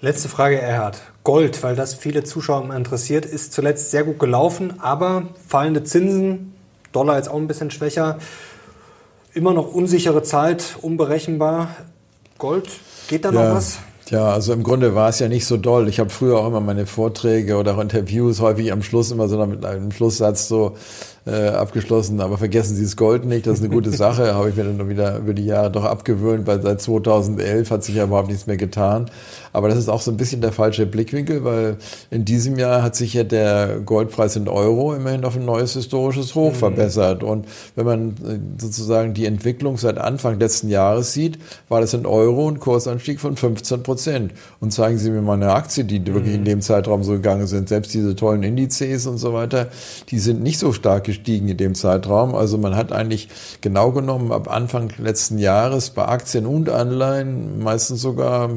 [0.00, 1.02] Letzte Frage, Erhard.
[1.22, 6.54] Gold, weil das viele Zuschauer interessiert, ist zuletzt sehr gut gelaufen, aber fallende Zinsen,
[6.92, 8.16] Dollar jetzt auch ein bisschen schwächer.
[9.34, 11.76] Immer noch unsichere Zeit, unberechenbar.
[12.38, 12.70] Gold,
[13.08, 13.80] geht da noch was?
[14.10, 15.88] Ja, also im Grunde war es ja nicht so doll.
[15.88, 19.46] Ich habe früher auch immer meine Vorträge oder auch Interviews häufig am Schluss immer so
[19.46, 20.76] mit einem Schlusssatz so,
[21.26, 22.20] äh, abgeschlossen.
[22.20, 24.34] Aber vergessen Sie das Gold nicht, das ist eine gute Sache.
[24.34, 27.96] Habe ich mir dann wieder über die Jahre doch abgewöhnt, weil seit 2011 hat sich
[27.96, 29.10] ja überhaupt nichts mehr getan.
[29.52, 31.76] Aber das ist auch so ein bisschen der falsche Blickwinkel, weil
[32.10, 36.34] in diesem Jahr hat sich ja der Goldpreis in Euro immerhin auf ein neues historisches
[36.34, 36.56] Hoch mhm.
[36.56, 37.22] verbessert.
[37.22, 42.06] Und wenn man äh, sozusagen die Entwicklung seit Anfang letzten Jahres sieht, war das in
[42.06, 44.32] Euro ein Kursanstieg von 15 Prozent.
[44.60, 46.14] Und zeigen Sie mir mal eine Aktie, die mhm.
[46.14, 47.68] wirklich in dem Zeitraum so gegangen sind.
[47.68, 49.68] Selbst diese tollen Indizes und so weiter,
[50.10, 52.34] die sind nicht so stark gestiegen in dem Zeitraum.
[52.34, 53.28] Also man hat eigentlich
[53.60, 58.50] genau genommen ab Anfang letzten Jahres bei Aktien und Anleihen meistens sogar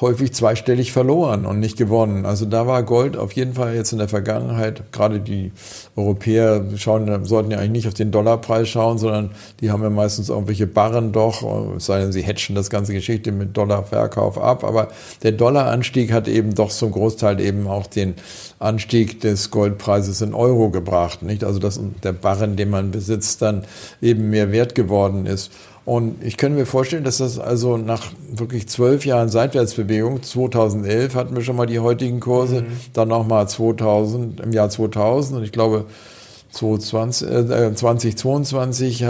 [0.00, 2.24] häufig zweistellig verloren und nicht gewonnen.
[2.24, 5.52] Also da war Gold auf jeden Fall jetzt in der Vergangenheit, gerade die
[5.94, 10.30] Europäer schauen, sollten ja eigentlich nicht auf den Dollarpreis schauen, sondern die haben ja meistens
[10.30, 11.42] irgendwelche Barren doch,
[11.76, 14.64] es sei denn, sie hatchen das ganze Geschichte mit Dollarverkauf ab.
[14.64, 14.88] Aber
[15.22, 18.14] der Dollaranstieg hat eben doch zum Großteil eben auch den
[18.58, 21.44] Anstieg des Goldpreises in Euro gebracht, nicht?
[21.44, 23.64] Also dass der Barren, den man besitzt, dann
[24.00, 25.50] eben mehr wert geworden ist.
[25.90, 31.34] Und ich könnte mir vorstellen, dass das also nach wirklich zwölf Jahren Seitwärtsbewegung, 2011 hatten
[31.34, 32.66] wir schon mal die heutigen Kurse, mhm.
[32.92, 35.86] dann nochmal 2000, im Jahr 2000 und ich glaube
[36.52, 39.06] 2020, äh, 2022 äh,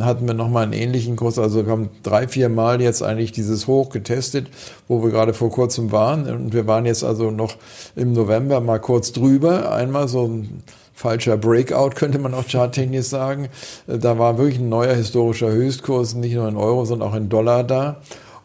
[0.00, 3.66] hatten wir nochmal einen ähnlichen Kurs, also wir haben drei, vier Mal jetzt eigentlich dieses
[3.66, 4.46] Hoch getestet,
[4.88, 7.56] wo wir gerade vor kurzem waren und wir waren jetzt also noch
[7.94, 10.62] im November mal kurz drüber, einmal so ein
[10.98, 13.48] falscher Breakout, könnte man auch charttechnisch sagen.
[13.86, 17.28] Äh, da war wirklich ein neuer historischer Höchstkurs, nicht nur in Euro, sondern auch in
[17.28, 17.96] Dollar da.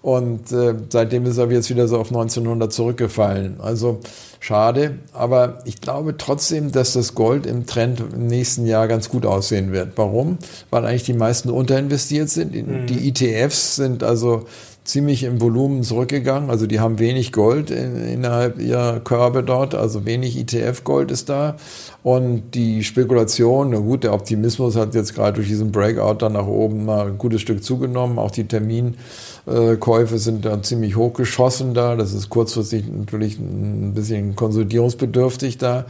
[0.03, 3.61] Und äh, seitdem ist er jetzt wieder so auf 1900 zurückgefallen.
[3.61, 4.01] Also
[4.41, 9.25] schade, aber ich glaube trotzdem, dass das Gold im Trend im nächsten Jahr ganz gut
[9.25, 9.93] aussehen wird.
[9.95, 10.39] Warum?
[10.69, 12.53] Weil eigentlich die meisten unterinvestiert sind.
[12.53, 12.85] Mhm.
[12.85, 14.45] Die ETFs sind also
[14.83, 16.49] ziemlich im Volumen zurückgegangen.
[16.49, 21.55] Also die haben wenig Gold in, innerhalb ihrer Körbe dort, also wenig ETF-Gold ist da.
[22.03, 26.47] Und die Spekulation, na gut, der Optimismus hat jetzt gerade durch diesen Breakout dann nach
[26.47, 28.19] oben mal ein gutes Stück zugenommen.
[28.19, 28.43] Auch die
[29.45, 31.95] Terminkäufe sind dann ziemlich hochgeschossen da.
[31.95, 35.85] Das ist kurzfristig natürlich ein bisschen konsolidierungsbedürftig da.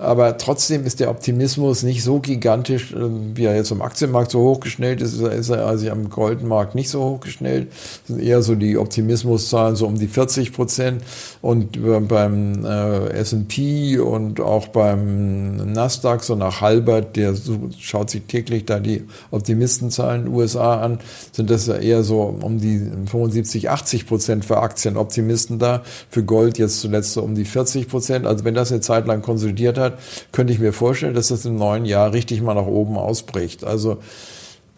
[0.00, 4.40] Aber trotzdem ist der Optimismus nicht so gigantisch, ähm, wie er jetzt am Aktienmarkt so
[4.40, 7.68] hochgeschnellt ist, ist er also am Goldmarkt nicht so hochgeschnellt.
[7.70, 11.02] Das sind eher so die Optimismuszahlen so um die 40 Prozent.
[11.42, 11.78] Und
[12.08, 17.34] beim äh, S&P und auch beim Nasdaq, so nach Halbert, der
[17.78, 20.98] schaut sich täglich da die Optimistenzahlen in den USA an,
[21.32, 25.82] sind das ja eher so um die 75, 80 Prozent für Aktien Optimisten da.
[26.08, 28.26] Für Gold jetzt zuletzt so um die 40 Prozent.
[28.26, 29.89] Also wenn das eine Zeit lang konsolidiert hat,
[30.32, 33.64] könnte ich mir vorstellen, dass das im neuen Jahr richtig mal nach oben ausbricht.
[33.64, 33.98] Also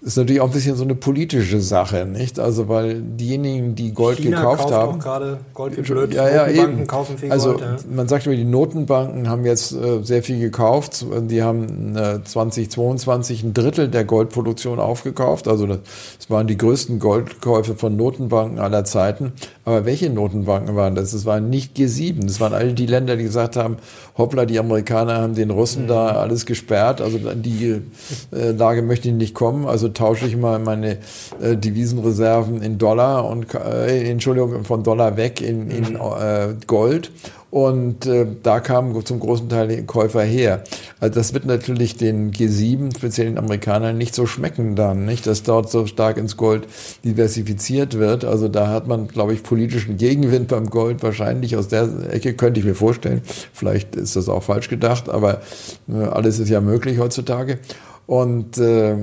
[0.05, 2.40] ist natürlich auch ein bisschen so eine politische Sache, nicht?
[2.40, 6.12] Also weil diejenigen, die Gold China gekauft kauft haben, auch gerade Gold wie blöd.
[6.12, 6.88] Ja, ja, eben.
[6.88, 7.61] kaufen viel also Gold.
[7.61, 7.76] Ja.
[7.88, 11.07] man sagt immer, die Notenbanken haben jetzt äh, sehr viel gekauft.
[11.28, 15.46] Die haben äh, 2022 ein Drittel der Goldproduktion aufgekauft.
[15.46, 15.78] Also das,
[16.18, 19.32] das waren die größten Goldkäufe von Notenbanken aller Zeiten.
[19.64, 21.12] Aber welche Notenbanken waren das?
[21.12, 22.26] Das waren nicht G7.
[22.26, 23.76] Das waren alle die Länder, die gesagt haben,
[24.18, 25.88] hoppla, die Amerikaner haben den Russen mhm.
[25.88, 27.00] da alles gesperrt.
[27.00, 27.82] Also die
[28.32, 29.66] äh, Lage möchte ich nicht kommen.
[29.66, 30.99] Also tausche ich mal meine
[31.40, 37.11] äh, Devisenreserven in Dollar und äh, Entschuldigung von Dollar weg in, in äh, Gold
[37.53, 40.64] und äh, da kamen zum großen Teil die Käufer her.
[41.01, 45.43] Also das wird natürlich den G7, speziell den Amerikanern, nicht so schmecken dann, nicht, dass
[45.43, 46.66] dort so stark ins Gold
[47.05, 48.24] diversifiziert wird.
[48.24, 52.59] Also da hat man, glaube ich, politischen Gegenwind beim Gold wahrscheinlich aus der Ecke, könnte
[52.59, 53.20] ich mir vorstellen.
[53.53, 55.43] Vielleicht ist das auch falsch gedacht, aber
[55.90, 57.59] äh, alles ist ja möglich heutzutage.
[58.07, 58.97] Und äh,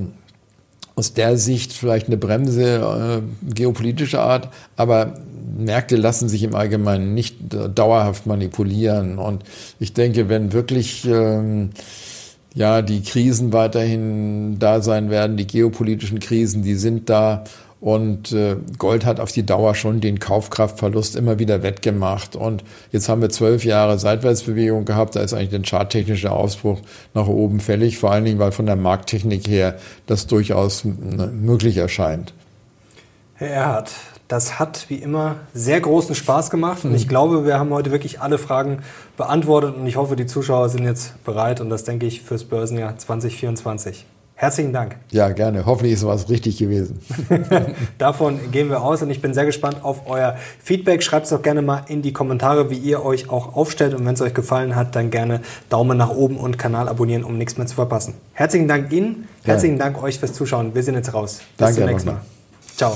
[0.99, 5.15] aus der Sicht vielleicht eine Bremse äh, geopolitischer Art, aber
[5.57, 7.37] Märkte lassen sich im Allgemeinen nicht
[7.73, 9.17] dauerhaft manipulieren.
[9.17, 9.43] Und
[9.79, 11.69] ich denke, wenn wirklich ähm,
[12.53, 17.45] ja die Krisen weiterhin da sein werden, die geopolitischen Krisen, die sind da.
[17.81, 22.35] Und äh, Gold hat auf die Dauer schon den Kaufkraftverlust immer wieder wettgemacht.
[22.35, 25.15] Und jetzt haben wir zwölf Jahre Seitwärtsbewegung gehabt.
[25.15, 26.79] Da ist eigentlich der charttechnische Ausbruch
[27.13, 27.97] nach oben fällig.
[27.97, 29.77] Vor allen Dingen, weil von der Markttechnik her
[30.07, 32.33] das durchaus möglich erscheint.
[33.35, 33.91] Herr Erhard,
[34.27, 37.09] das hat wie immer sehr großen Spaß gemacht und ich mhm.
[37.09, 38.79] glaube, wir haben heute wirklich alle Fragen
[39.15, 42.97] beantwortet und ich hoffe, die Zuschauer sind jetzt bereit und das denke ich fürs Börsenjahr
[42.97, 44.05] 2024.
[44.41, 44.95] Herzlichen Dank.
[45.11, 45.65] Ja, gerne.
[45.65, 47.01] Hoffentlich ist was richtig gewesen.
[47.97, 51.03] Davon gehen wir aus und ich bin sehr gespannt auf euer Feedback.
[51.03, 54.13] Schreibt es doch gerne mal in die Kommentare, wie ihr euch auch aufstellt und wenn
[54.13, 57.67] es euch gefallen hat, dann gerne Daumen nach oben und Kanal abonnieren, um nichts mehr
[57.67, 58.13] zu verpassen.
[58.31, 59.83] Herzlichen Dank Ihnen, herzlichen ja.
[59.83, 60.73] Dank euch fürs Zuschauen.
[60.73, 61.39] Wir sind jetzt raus.
[61.39, 62.21] Bis Danke zum nächsten Mal.
[62.77, 62.95] Ciao.